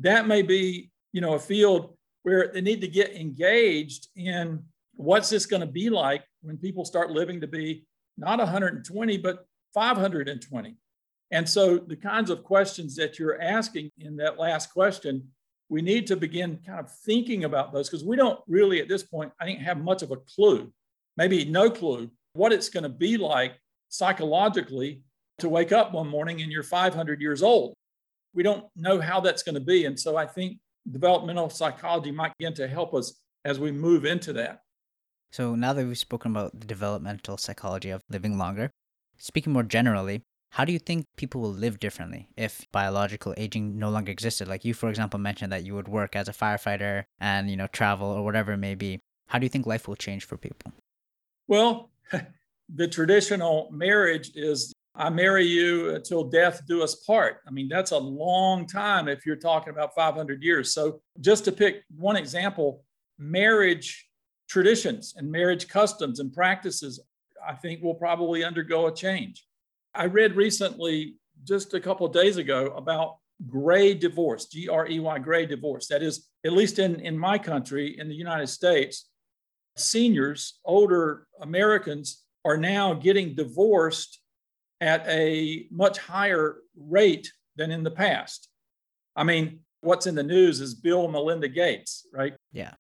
That 0.01 0.27
may 0.27 0.43
be, 0.43 0.91
you 1.13 1.21
know, 1.21 1.35
a 1.35 1.39
field 1.39 1.97
where 2.25 2.51
they 2.53 2.61
need 2.61 2.81
to 2.81 2.89
get 2.89 3.15
engaged 3.15 4.09
in 4.17 4.65
what's 4.97 5.31
this 5.31 5.47
going 5.47 5.61
to 5.61 5.67
be 5.67 5.91
like 5.91 6.25
when 6.43 6.57
people 6.57 6.85
start 6.85 7.11
living 7.11 7.41
to 7.41 7.47
be 7.47 7.87
not 8.17 8.39
120 8.39 9.19
but 9.19 9.47
520. 9.73 10.77
And 11.31 11.49
so 11.49 11.79
the 11.79 11.97
kinds 11.97 12.31
of 12.31 12.45
questions 12.45 12.95
that 12.97 13.19
you're 13.19 13.41
asking 13.41 13.91
in 13.99 14.17
that 14.17 14.39
last 14.39 14.73
question, 14.73 15.29
we 15.69 15.83
need 15.83 16.07
to 16.07 16.17
begin 16.17 16.61
kind 16.65 16.79
of 16.79 16.93
thinking 17.05 17.45
about 17.45 17.73
those 17.73 17.89
because 17.89 18.05
we 18.05 18.17
don't 18.17 18.39
really 18.47 18.81
at 18.81 18.89
this 18.89 19.03
point, 19.03 19.33
I 19.41 19.45
think, 19.45 19.61
have 19.61 19.83
much 19.83 20.03
of 20.03 20.13
a 20.13 20.17
clue, 20.17 20.73
maybe 21.17 21.45
no 21.45 21.71
clue 21.71 22.11
what 22.35 22.53
it's 22.53 22.69
going 22.69 22.83
to 22.83 22.89
be 22.89 23.17
like 23.17 23.57
psychologically 23.89 25.03
to 25.39 25.49
wake 25.49 25.73
up 25.73 25.93
one 25.93 26.09
morning 26.09 26.43
and 26.43 26.53
you're 26.53 26.63
500 26.63 27.21
years 27.21 27.43
old. 27.43 27.75
We 28.35 28.43
don't 28.43 28.67
know 28.77 29.01
how 29.01 29.21
that's 29.21 29.43
going 29.43 29.55
to 29.55 29.61
be. 29.61 29.87
And 29.87 29.99
so 29.99 30.17
I 30.17 30.27
think 30.27 30.59
developmental 30.91 31.49
psychology 31.49 32.11
might 32.11 32.37
begin 32.39 32.55
to 32.55 32.69
help 32.69 32.95
us 32.95 33.21
as 33.45 33.59
we 33.59 33.73
move 33.73 34.05
into 34.05 34.33
that. 34.35 34.61
So 35.35 35.57
now 35.57 35.73
that 35.73 35.85
we've 35.85 35.99
spoken 35.99 36.31
about 36.31 36.61
the 36.61 36.64
developmental 36.64 37.37
psychology 37.38 37.90
of 37.90 38.05
living 38.09 38.38
longer, 38.38 38.70
speaking 39.18 39.53
more 39.53 39.64
generally, 39.64 40.23
how 40.51 40.64
do 40.64 40.73
you 40.73 40.79
think 40.79 41.07
people 41.16 41.40
will 41.40 41.53
live 41.53 41.81
differently 41.81 42.29
if 42.37 42.64
biological 42.70 43.35
aging 43.37 43.77
no 43.77 43.90
longer 43.90 44.12
existed? 44.12 44.47
Like 44.47 44.64
you, 44.64 44.75
for 44.75 44.88
example, 44.88 45.18
mentioned 45.18 45.51
that 45.51 45.64
you 45.64 45.75
would 45.75 45.88
work 45.88 46.14
as 46.14 46.29
a 46.29 46.33
firefighter 46.33 47.03
and, 47.18 47.51
you 47.51 47.57
know, 47.57 47.66
travel 47.66 48.07
or 48.07 48.23
whatever 48.23 48.53
it 48.53 48.59
may 48.59 48.77
be. 48.77 49.01
How 49.27 49.40
do 49.40 49.44
you 49.44 49.49
think 49.49 49.66
life 49.66 49.88
will 49.88 49.97
change 49.97 50.25
for 50.25 50.37
people? 50.37 50.70
Well, 51.49 51.90
the 52.73 52.87
traditional 52.87 53.70
marriage 53.73 54.37
is 54.37 54.73
I 54.94 55.11
marry 55.11 55.47
you 55.47 55.97
until 55.97 56.23
death 56.23 56.62
do 56.68 56.81
us 56.81 56.94
part. 56.94 57.38
I 57.44 57.51
mean, 57.51 57.66
that's 57.66 57.90
a 57.90 57.99
long 57.99 58.68
time 58.68 59.09
if 59.09 59.27
you're 59.27 59.35
talking 59.35 59.73
about 59.73 59.97
500 59.97 60.44
years. 60.44 60.73
So, 60.73 61.01
just 61.20 61.44
to 61.47 61.51
pick 61.51 61.83
one 61.90 62.14
example, 62.14 62.85
marriage 63.18 64.09
traditions 64.55 65.14
and 65.17 65.29
marriage 65.29 65.67
customs 65.67 66.21
and 66.21 66.33
practices, 66.33 67.01
I 67.45 67.55
think 67.55 67.83
will 67.83 67.97
probably 68.07 68.45
undergo 68.45 68.87
a 68.87 68.95
change. 68.95 69.45
I 69.97 70.05
read 70.05 70.37
recently, 70.37 71.17
just 71.43 71.75
a 71.75 71.81
couple 71.81 72.07
days 72.07 72.37
ago, 72.37 72.67
about 72.77 73.17
gray 73.49 73.95
divorce, 73.95 74.47
G 74.47 74.69
R 74.69 74.87
E 74.87 75.01
Y, 75.01 75.19
gray 75.19 75.45
divorce. 75.45 75.88
That 75.88 76.05
is, 76.05 76.29
at 76.47 76.53
least 76.53 76.79
in, 76.79 77.01
in 77.01 77.19
my 77.19 77.37
country, 77.37 77.99
in 77.99 78.07
the 78.09 78.14
United 78.14 78.47
States, 78.47 79.09
seniors, 79.77 80.61
older 80.64 81.27
Americans, 81.40 82.23
are 82.45 82.57
now 82.57 82.95
getting 82.95 83.35
divorced 83.35 84.21
at 84.81 85.05
a 85.09 85.67
much 85.73 85.99
higher 85.99 86.59
rate 86.79 87.33
than 87.57 87.73
in 87.73 87.83
the 87.83 87.90
past. 87.90 88.49
I 89.17 89.25
mean, 89.25 89.64
what's 89.81 90.07
in 90.07 90.14
the 90.14 90.23
news 90.23 90.61
is 90.61 90.75
Bill 90.75 91.03
and 91.07 91.12
Melinda 91.12 91.49
Gates, 91.49 92.07
right? 92.12 92.35
Yeah. 92.53 92.75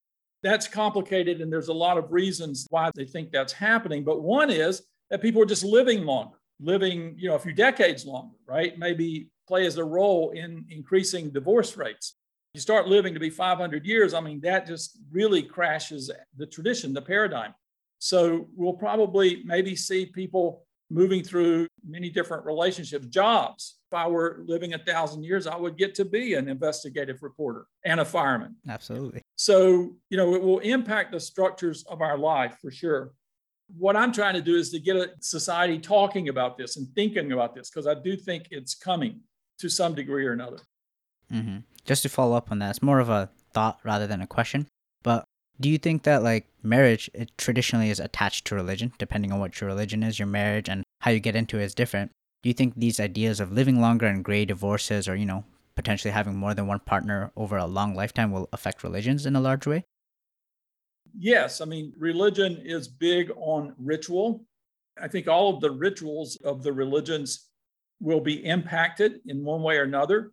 That's 0.44 0.68
complicated, 0.68 1.40
and 1.40 1.50
there's 1.50 1.68
a 1.68 1.74
lot 1.74 1.96
of 1.96 2.12
reasons 2.12 2.66
why 2.68 2.90
they 2.94 3.06
think 3.06 3.32
that's 3.32 3.52
happening. 3.52 4.04
But 4.04 4.22
one 4.22 4.50
is 4.50 4.82
that 5.08 5.22
people 5.22 5.40
are 5.40 5.46
just 5.46 5.64
living 5.64 6.04
longer, 6.04 6.36
living, 6.60 7.14
you 7.16 7.30
know, 7.30 7.34
a 7.34 7.38
few 7.38 7.54
decades 7.54 8.04
longer, 8.04 8.36
right? 8.46 8.78
Maybe 8.78 9.30
play 9.48 9.64
as 9.64 9.78
a 9.78 9.84
role 9.84 10.32
in 10.32 10.66
increasing 10.68 11.30
divorce 11.30 11.78
rates. 11.78 12.16
You 12.52 12.60
start 12.60 12.86
living 12.88 13.14
to 13.14 13.20
be 13.20 13.30
500 13.30 13.86
years, 13.86 14.12
I 14.12 14.20
mean, 14.20 14.38
that 14.42 14.66
just 14.66 14.98
really 15.10 15.42
crashes 15.42 16.10
the 16.36 16.46
tradition, 16.46 16.92
the 16.92 17.02
paradigm. 17.02 17.54
So 17.98 18.46
we'll 18.54 18.74
probably 18.74 19.42
maybe 19.46 19.74
see 19.74 20.04
people 20.04 20.66
moving 20.90 21.24
through 21.24 21.66
many 21.86 22.10
different 22.10 22.44
relationships, 22.44 23.06
jobs. 23.06 23.78
If 23.90 23.96
I 23.96 24.06
were 24.08 24.44
living 24.46 24.74
a 24.74 24.78
thousand 24.78 25.24
years, 25.24 25.46
I 25.46 25.56
would 25.56 25.78
get 25.78 25.94
to 25.96 26.04
be 26.04 26.34
an 26.34 26.48
investigative 26.48 27.22
reporter 27.22 27.66
and 27.84 27.98
a 27.98 28.04
fireman. 28.04 28.56
Absolutely. 28.68 29.22
So, 29.36 29.96
you 30.10 30.16
know, 30.16 30.34
it 30.34 30.42
will 30.42 30.60
impact 30.60 31.12
the 31.12 31.20
structures 31.20 31.84
of 31.88 32.00
our 32.00 32.16
life 32.16 32.56
for 32.60 32.70
sure. 32.70 33.12
What 33.76 33.96
I'm 33.96 34.12
trying 34.12 34.34
to 34.34 34.42
do 34.42 34.56
is 34.56 34.70
to 34.70 34.78
get 34.78 34.96
a 34.96 35.10
society 35.20 35.78
talking 35.78 36.28
about 36.28 36.56
this 36.56 36.76
and 36.76 36.86
thinking 36.94 37.32
about 37.32 37.54
this 37.54 37.70
because 37.70 37.86
I 37.86 37.94
do 37.94 38.16
think 38.16 38.48
it's 38.50 38.74
coming 38.74 39.20
to 39.58 39.68
some 39.68 39.94
degree 39.94 40.26
or 40.26 40.32
another. 40.32 40.58
Mm-hmm. 41.32 41.58
Just 41.84 42.02
to 42.02 42.08
follow 42.08 42.36
up 42.36 42.50
on 42.50 42.58
that, 42.60 42.70
it's 42.70 42.82
more 42.82 43.00
of 43.00 43.08
a 43.08 43.30
thought 43.52 43.78
rather 43.82 44.06
than 44.06 44.20
a 44.20 44.26
question. 44.26 44.66
But 45.02 45.24
do 45.60 45.68
you 45.68 45.78
think 45.78 46.02
that 46.02 46.22
like 46.22 46.46
marriage 46.62 47.10
it 47.14 47.30
traditionally 47.38 47.90
is 47.90 48.00
attached 48.00 48.46
to 48.46 48.54
religion, 48.54 48.92
depending 48.98 49.32
on 49.32 49.40
what 49.40 49.60
your 49.60 49.68
religion 49.68 50.02
is, 50.02 50.18
your 50.18 50.26
marriage 50.26 50.68
and 50.68 50.84
how 51.00 51.10
you 51.10 51.20
get 51.20 51.36
into 51.36 51.58
it 51.58 51.64
is 51.64 51.74
different? 51.74 52.10
Do 52.42 52.50
you 52.50 52.54
think 52.54 52.74
these 52.76 53.00
ideas 53.00 53.40
of 53.40 53.52
living 53.52 53.80
longer 53.80 54.06
and 54.06 54.22
gray 54.22 54.44
divorces 54.44 55.08
or, 55.08 55.16
you 55.16 55.26
know, 55.26 55.44
potentially 55.76 56.12
having 56.12 56.36
more 56.36 56.54
than 56.54 56.66
one 56.66 56.80
partner 56.80 57.32
over 57.36 57.56
a 57.56 57.66
long 57.66 57.94
lifetime 57.94 58.30
will 58.30 58.48
affect 58.52 58.82
religions 58.82 59.26
in 59.26 59.36
a 59.36 59.40
large 59.40 59.66
way? 59.66 59.84
Yes. 61.16 61.60
I 61.60 61.64
mean, 61.64 61.92
religion 61.98 62.60
is 62.64 62.88
big 62.88 63.30
on 63.36 63.74
ritual. 63.78 64.44
I 65.00 65.08
think 65.08 65.28
all 65.28 65.54
of 65.54 65.60
the 65.60 65.70
rituals 65.70 66.36
of 66.44 66.62
the 66.62 66.72
religions 66.72 67.48
will 68.00 68.20
be 68.20 68.44
impacted 68.44 69.20
in 69.26 69.44
one 69.44 69.62
way 69.62 69.76
or 69.76 69.82
another. 69.82 70.32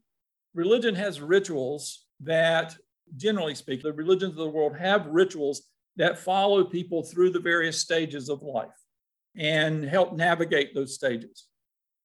Religion 0.54 0.96
has 0.96 1.22
rituals 1.22 2.06
that, 2.22 2.76
generally 3.16 3.56
speaking, 3.56 3.84
the 3.84 3.94
religions 3.94 4.32
of 4.32 4.38
the 4.38 4.50
world 4.50 4.78
have 4.78 5.06
rituals 5.08 5.64
that 5.98 6.18
follow 6.18 6.64
people 6.64 7.04
through 7.04 7.30
the 7.30 7.40
various 7.40 7.80
stages 7.80 8.30
of 8.30 8.42
life 8.42 8.70
and 9.38 9.84
help 9.84 10.14
navigate 10.14 10.74
those 10.74 10.96
stages. 10.96 11.46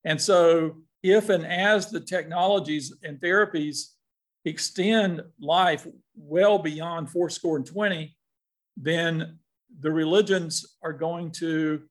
And 0.04 0.20
so, 0.20 0.76
if 1.12 1.28
and 1.28 1.46
as 1.46 1.90
the 1.90 2.00
technologies 2.00 2.92
and 3.02 3.20
therapies 3.20 3.92
extend 4.44 5.22
life 5.40 5.86
well 6.16 6.58
beyond 6.58 7.10
four 7.10 7.28
score 7.28 7.56
and 7.56 7.66
20, 7.66 8.16
then 8.76 9.38
the 9.80 9.90
religions 9.90 10.76
are 10.82 10.92
going 10.92 11.30
to 11.30 11.82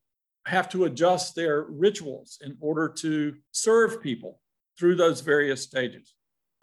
have 0.46 0.68
to 0.68 0.84
adjust 0.84 1.34
their 1.34 1.62
rituals 1.62 2.38
in 2.42 2.56
order 2.60 2.88
to 2.88 3.34
serve 3.52 4.02
people 4.02 4.40
through 4.78 4.94
those 4.94 5.20
various 5.20 5.62
stages. 5.62 6.14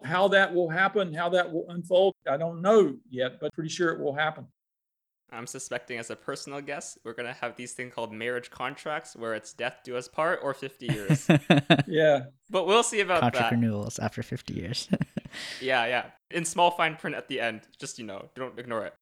How 0.02 0.28
that 0.28 0.52
will 0.52 0.68
happen, 0.68 1.12
how 1.12 1.28
that 1.30 1.50
will 1.50 1.66
unfold, 1.68 2.14
I 2.28 2.36
don't 2.36 2.62
know 2.62 2.96
yet, 3.08 3.40
but 3.40 3.52
pretty 3.52 3.70
sure 3.70 3.92
it 3.92 4.00
will 4.00 4.14
happen. 4.14 4.46
I'm 5.32 5.46
suspecting, 5.46 5.98
as 5.98 6.10
a 6.10 6.16
personal 6.16 6.60
guess, 6.60 6.98
we're 7.04 7.14
gonna 7.14 7.32
have 7.32 7.56
these 7.56 7.72
things 7.72 7.92
called 7.94 8.12
marriage 8.12 8.50
contracts, 8.50 9.16
where 9.16 9.34
it's 9.34 9.52
death 9.52 9.80
do 9.84 9.96
us 9.96 10.08
part 10.08 10.40
or 10.42 10.54
50 10.54 10.86
years. 10.86 11.28
yeah, 11.86 12.26
but 12.50 12.66
we'll 12.66 12.82
see 12.82 13.00
about 13.00 13.20
Contract 13.20 13.50
that. 13.50 13.56
renewals 13.56 13.98
after 13.98 14.22
50 14.22 14.54
years. 14.54 14.88
yeah, 15.60 15.86
yeah, 15.86 16.06
in 16.30 16.44
small 16.44 16.70
fine 16.70 16.96
print 16.96 17.16
at 17.16 17.28
the 17.28 17.40
end. 17.40 17.62
Just 17.78 17.98
you 17.98 18.04
know, 18.04 18.30
don't 18.34 18.58
ignore 18.58 18.84
it. 18.86 18.94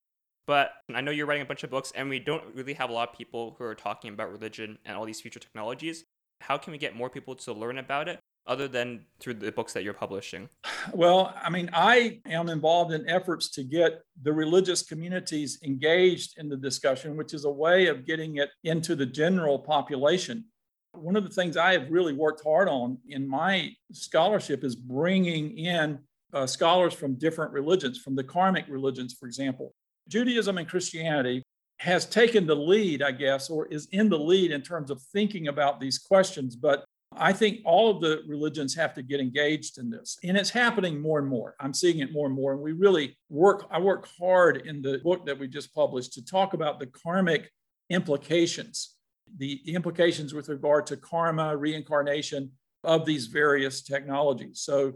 But 0.47 0.73
I 0.93 1.01
know 1.01 1.11
you're 1.12 1.27
writing 1.27 1.43
a 1.43 1.47
bunch 1.47 1.62
of 1.62 1.70
books, 1.70 1.93
and 1.95 2.09
we 2.09 2.18
don't 2.18 2.43
really 2.55 2.75
have 2.75 2.91
a 2.91 2.93
lot 2.93 3.11
of 3.11 3.16
people 3.16 3.55
who 3.59 3.64
are 3.64 3.75
talking 3.75 4.12
about 4.12 4.33
religion 4.33 4.79
and 4.85 4.97
all 4.97 5.05
these 5.05 5.20
future 5.20 5.39
technologies. 5.39 6.05
How 6.41 6.59
can 6.59 6.73
we 6.73 6.79
get 6.79 6.97
more 6.97 7.09
people 7.09 7.37
to 7.37 7.53
learn 7.53 7.79
about 7.79 8.09
it? 8.09 8.18
Other 8.47 8.68
than 8.68 9.05
through 9.20 9.34
the 9.34 9.53
books 9.53 9.72
that 9.72 9.84
you're 9.84 9.95
publishing? 9.95 10.49
Well, 10.93 11.34
I 11.40 11.49
mean, 11.49 11.70
I 11.72 12.20
am 12.26 12.49
involved 12.49 12.93
in 12.93 13.09
efforts 13.09 13.51
to 13.51 13.62
get 13.62 14.03
the 14.22 14.32
religious 14.32 14.82
communities 14.82 15.59
engaged 15.62 16.38
in 16.38 16.49
the 16.49 16.57
discussion, 16.57 17.16
which 17.16 17.34
is 17.34 17.45
a 17.45 17.51
way 17.51 17.86
of 17.86 18.05
getting 18.05 18.36
it 18.36 18.51
into 18.64 18.97
the 18.97 19.07
general 19.07 19.59
population. 19.59 20.45
One 20.93 21.16
of 21.16 21.24
the 21.24 21.30
things 21.30 21.57
I 21.57 21.72
have 21.72 21.90
really 21.90 22.12
worked 22.12 22.43
hard 22.43 22.68
on 22.68 22.99
in 23.09 23.26
my 23.28 23.70
scholarship 23.93 24.64
is 24.64 24.74
bringing 24.74 25.57
in 25.57 26.01
uh, 26.32 26.47
scholars 26.47 26.95
from 26.95 27.14
different 27.14 27.53
religions, 27.53 27.99
from 27.99 28.16
the 28.16 28.24
karmic 28.24 28.66
religions, 28.68 29.14
for 29.18 29.26
example. 29.26 29.74
Judaism 30.09 30.59
and 30.59 30.68
Christianity 30.68 31.43
has 31.78 32.07
taken 32.07 32.47
the 32.47 32.55
lead, 32.55 33.03
I 33.03 33.12
guess, 33.12 33.51
or 33.51 33.66
is 33.66 33.88
in 33.93 34.09
the 34.09 34.18
lead 34.18 34.51
in 34.51 34.62
terms 34.62 34.90
of 34.90 35.01
thinking 35.12 35.49
about 35.49 35.80
these 35.80 35.99
questions. 35.99 36.57
But 36.57 36.84
I 37.17 37.33
think 37.33 37.61
all 37.65 37.91
of 37.91 38.01
the 38.01 38.23
religions 38.27 38.75
have 38.75 38.95
to 38.95 39.03
get 39.03 39.21
engaged 39.21 39.79
in 39.79 39.91
this. 39.91 40.19
And 40.25 40.37
it's 40.37 40.51
happening 40.51 41.01
more 41.01 41.19
and 41.19 41.29
more. 41.29 41.55
I'm 41.61 41.75
seeing 41.75 42.01
it 42.01 42.13
more 42.13 42.27
and 42.27 42.35
more. 42.35 42.53
And 42.53 42.61
we 42.61 42.73
really 42.73 43.17
work, 43.29 43.67
I 43.71 43.79
work 43.81 44.09
hard 44.19 44.67
in 44.67 44.83
the 44.83 44.99
book 44.99 45.27
that 45.27 45.39
we 45.39 45.49
just 45.49 45.75
published 45.75 46.13
to 46.15 46.25
talk 46.25 46.55
about 46.55 46.81
the 46.81 46.87
karmic 46.87 47.51
implications, 47.91 48.97
the 49.37 49.61
implications 49.67 50.35
with 50.35 50.49
regard 50.49 50.87
to 50.87 50.97
karma, 50.97 51.57
reincarnation 51.57 52.51
of 52.85 53.05
these 53.05 53.27
various 53.27 53.83
technologies. 53.83 54.61
So 54.61 54.95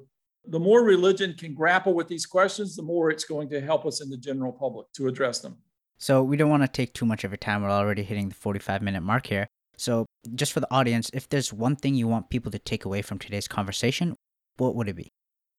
the 0.49 0.61
more 0.61 0.83
religion 0.83 1.35
can 1.35 1.55
grapple 1.55 1.95
with 1.95 2.09
these 2.09 2.27
questions, 2.27 2.77
the 2.77 2.83
more 2.83 3.11
it's 3.11 3.25
going 3.25 3.49
to 3.51 3.61
help 3.61 3.87
us 3.87 4.01
in 4.01 4.11
the 4.11 4.17
general 4.17 4.53
public 4.53 4.87
to 4.95 5.09
address 5.09 5.41
them. 5.41 5.57
So 5.99 6.23
we 6.23 6.37
don't 6.37 6.51
want 6.51 6.63
to 6.63 6.69
take 6.69 6.93
too 6.93 7.07
much 7.07 7.25
of 7.25 7.31
your 7.31 7.39
time. 7.39 7.63
We're 7.63 7.71
already 7.71 8.03
hitting 8.03 8.29
the 8.29 8.35
45 8.35 8.83
minute 8.83 9.03
mark 9.03 9.27
here. 9.27 9.49
So, 9.77 10.07
just 10.35 10.53
for 10.53 10.61
the 10.61 10.73
audience, 10.73 11.11
if 11.13 11.29
there's 11.29 11.53
one 11.53 11.77
thing 11.77 11.95
you 11.95 12.09
want 12.09 12.31
people 12.31 12.51
to 12.51 12.59
take 12.59 12.85
away 12.85 13.03
from 13.03 13.19
today's 13.19 13.47
conversation, 13.47 14.17
what 14.57 14.75
would 14.75 14.89
it 14.89 14.97
be? 14.97 15.13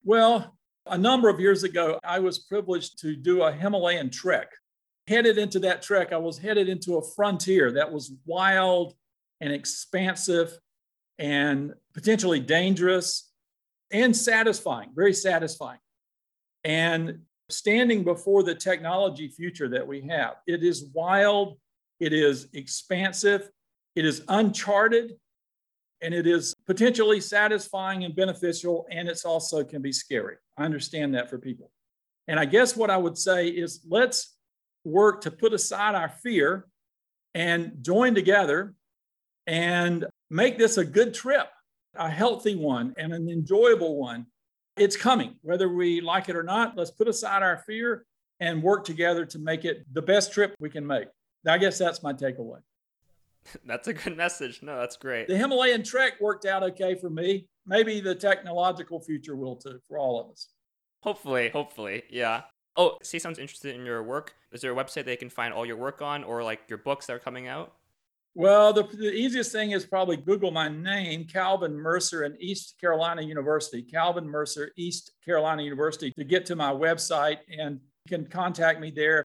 Well, 0.04 0.56
a 0.86 0.98
number 0.98 1.28
of 1.28 1.38
years 1.38 1.62
ago, 1.62 1.98
I 2.04 2.18
was 2.18 2.40
privileged 2.40 2.98
to 3.00 3.14
do 3.14 3.42
a 3.42 3.52
Himalayan 3.52 4.10
trek. 4.10 4.48
Headed 5.06 5.38
into 5.38 5.58
that 5.60 5.82
trek, 5.82 6.12
I 6.12 6.18
was 6.18 6.38
headed 6.38 6.68
into 6.68 6.96
a 6.96 7.02
frontier 7.14 7.72
that 7.72 7.90
was 7.90 8.12
wild 8.26 8.94
and 9.40 9.52
expansive 9.52 10.58
and 11.18 11.72
potentially 11.94 12.40
dangerous 12.40 13.30
and 13.90 14.14
satisfying, 14.14 14.90
very 14.94 15.14
satisfying. 15.14 15.78
And 16.64 17.20
standing 17.48 18.04
before 18.04 18.42
the 18.42 18.54
technology 18.54 19.28
future 19.28 19.68
that 19.68 19.86
we 19.86 20.02
have, 20.08 20.34
it 20.46 20.62
is 20.62 20.90
wild, 20.92 21.58
it 22.00 22.12
is 22.12 22.48
expansive, 22.52 23.48
it 23.98 24.04
is 24.04 24.22
uncharted 24.28 25.14
and 26.02 26.14
it 26.14 26.24
is 26.24 26.54
potentially 26.68 27.20
satisfying 27.20 28.04
and 28.04 28.14
beneficial, 28.14 28.86
and 28.92 29.08
it's 29.08 29.24
also 29.24 29.64
can 29.64 29.82
be 29.82 29.90
scary. 29.90 30.36
I 30.56 30.64
understand 30.64 31.16
that 31.16 31.28
for 31.28 31.36
people. 31.36 31.72
And 32.28 32.38
I 32.38 32.44
guess 32.44 32.76
what 32.76 32.90
I 32.90 32.96
would 32.96 33.18
say 33.18 33.48
is 33.48 33.80
let's 33.88 34.36
work 34.84 35.22
to 35.22 35.32
put 35.32 35.52
aside 35.52 35.96
our 35.96 36.10
fear 36.10 36.68
and 37.34 37.72
join 37.82 38.14
together 38.14 38.74
and 39.48 40.06
make 40.30 40.58
this 40.58 40.76
a 40.78 40.84
good 40.84 41.12
trip, 41.12 41.48
a 41.96 42.08
healthy 42.08 42.54
one, 42.54 42.94
and 42.98 43.12
an 43.12 43.28
enjoyable 43.28 43.96
one. 43.96 44.26
It's 44.76 44.96
coming, 44.96 45.34
whether 45.42 45.68
we 45.68 46.00
like 46.00 46.28
it 46.28 46.36
or 46.36 46.44
not. 46.44 46.76
Let's 46.76 46.92
put 46.92 47.08
aside 47.08 47.42
our 47.42 47.64
fear 47.66 48.06
and 48.38 48.62
work 48.62 48.84
together 48.84 49.26
to 49.26 49.40
make 49.40 49.64
it 49.64 49.84
the 49.92 50.02
best 50.02 50.32
trip 50.32 50.54
we 50.60 50.70
can 50.70 50.86
make. 50.86 51.08
I 51.44 51.58
guess 51.58 51.78
that's 51.78 52.04
my 52.04 52.12
takeaway. 52.12 52.60
That's 53.66 53.88
a 53.88 53.92
good 53.92 54.16
message. 54.16 54.62
No, 54.62 54.78
that's 54.78 54.96
great. 54.96 55.28
The 55.28 55.36
Himalayan 55.36 55.82
trek 55.82 56.14
worked 56.20 56.44
out 56.44 56.62
okay 56.62 56.94
for 56.94 57.10
me. 57.10 57.46
Maybe 57.66 58.00
the 58.00 58.14
technological 58.14 59.00
future 59.00 59.36
will 59.36 59.56
too 59.56 59.80
for 59.88 59.98
all 59.98 60.20
of 60.20 60.30
us. 60.30 60.48
Hopefully, 61.02 61.50
hopefully, 61.50 62.02
yeah. 62.10 62.42
Oh, 62.76 62.98
someone's 63.02 63.38
interested 63.38 63.74
in 63.74 63.84
your 63.84 64.02
work. 64.02 64.34
Is 64.52 64.60
there 64.60 64.72
a 64.72 64.74
website 64.74 65.04
they 65.04 65.16
can 65.16 65.30
find 65.30 65.52
all 65.52 65.66
your 65.66 65.76
work 65.76 66.00
on 66.00 66.24
or 66.24 66.42
like 66.42 66.60
your 66.68 66.78
books 66.78 67.06
that 67.06 67.14
are 67.14 67.18
coming 67.18 67.48
out? 67.48 67.74
Well, 68.34 68.72
the, 68.72 68.84
the 68.84 69.12
easiest 69.12 69.50
thing 69.50 69.72
is 69.72 69.84
probably 69.84 70.16
Google 70.16 70.52
my 70.52 70.68
name, 70.68 71.24
Calvin 71.24 71.74
Mercer, 71.74 72.24
in 72.24 72.36
East 72.38 72.76
Carolina 72.80 73.22
University, 73.22 73.82
Calvin 73.82 74.28
Mercer, 74.28 74.70
East 74.76 75.12
Carolina 75.24 75.62
University, 75.62 76.12
to 76.12 76.24
get 76.24 76.46
to 76.46 76.56
my 76.56 76.70
website 76.70 77.38
and 77.58 77.80
you 78.04 78.16
can 78.16 78.26
contact 78.26 78.80
me 78.80 78.92
there. 78.92 79.24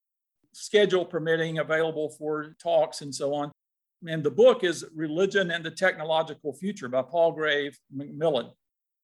Schedule 0.52 1.04
permitting, 1.04 1.58
available 1.58 2.08
for 2.08 2.56
talks 2.60 3.02
and 3.02 3.14
so 3.14 3.34
on 3.34 3.52
and 4.06 4.22
the 4.22 4.30
book 4.30 4.64
is 4.64 4.84
Religion 4.94 5.50
and 5.50 5.64
the 5.64 5.70
Technological 5.70 6.52
Future 6.52 6.88
by 6.88 7.02
Palgrave 7.02 7.78
Macmillan, 7.92 8.50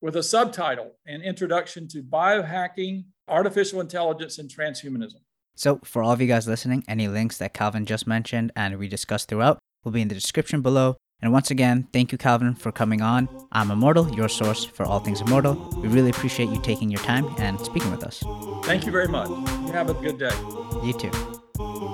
with 0.00 0.16
a 0.16 0.22
subtitle 0.22 0.92
An 1.06 1.22
Introduction 1.22 1.88
to 1.88 2.02
Biohacking, 2.02 3.04
Artificial 3.28 3.80
Intelligence, 3.80 4.38
and 4.38 4.50
Transhumanism. 4.50 5.20
So, 5.56 5.80
for 5.84 6.02
all 6.02 6.12
of 6.12 6.20
you 6.20 6.26
guys 6.26 6.48
listening, 6.48 6.84
any 6.88 7.08
links 7.08 7.38
that 7.38 7.52
Calvin 7.52 7.84
just 7.84 8.06
mentioned 8.06 8.52
and 8.56 8.78
we 8.78 8.88
discussed 8.88 9.28
throughout 9.28 9.58
will 9.84 9.92
be 9.92 10.00
in 10.00 10.08
the 10.08 10.14
description 10.14 10.62
below. 10.62 10.96
And 11.22 11.32
once 11.32 11.50
again, 11.50 11.86
thank 11.92 12.12
you, 12.12 12.18
Calvin, 12.18 12.54
for 12.54 12.72
coming 12.72 13.02
on. 13.02 13.28
I'm 13.52 13.70
Immortal, 13.70 14.14
your 14.14 14.28
source 14.28 14.64
for 14.64 14.86
all 14.86 15.00
things 15.00 15.20
immortal. 15.20 15.54
We 15.82 15.88
really 15.88 16.10
appreciate 16.10 16.48
you 16.48 16.60
taking 16.62 16.90
your 16.90 17.02
time 17.02 17.26
and 17.38 17.60
speaking 17.60 17.90
with 17.90 18.04
us. 18.04 18.24
Thank 18.64 18.86
you 18.86 18.92
very 18.92 19.08
much. 19.08 19.28
You 19.28 19.72
have 19.72 19.90
a 19.90 19.94
good 19.94 20.18
day. 20.18 20.34
You 20.82 20.94
too. 20.94 21.89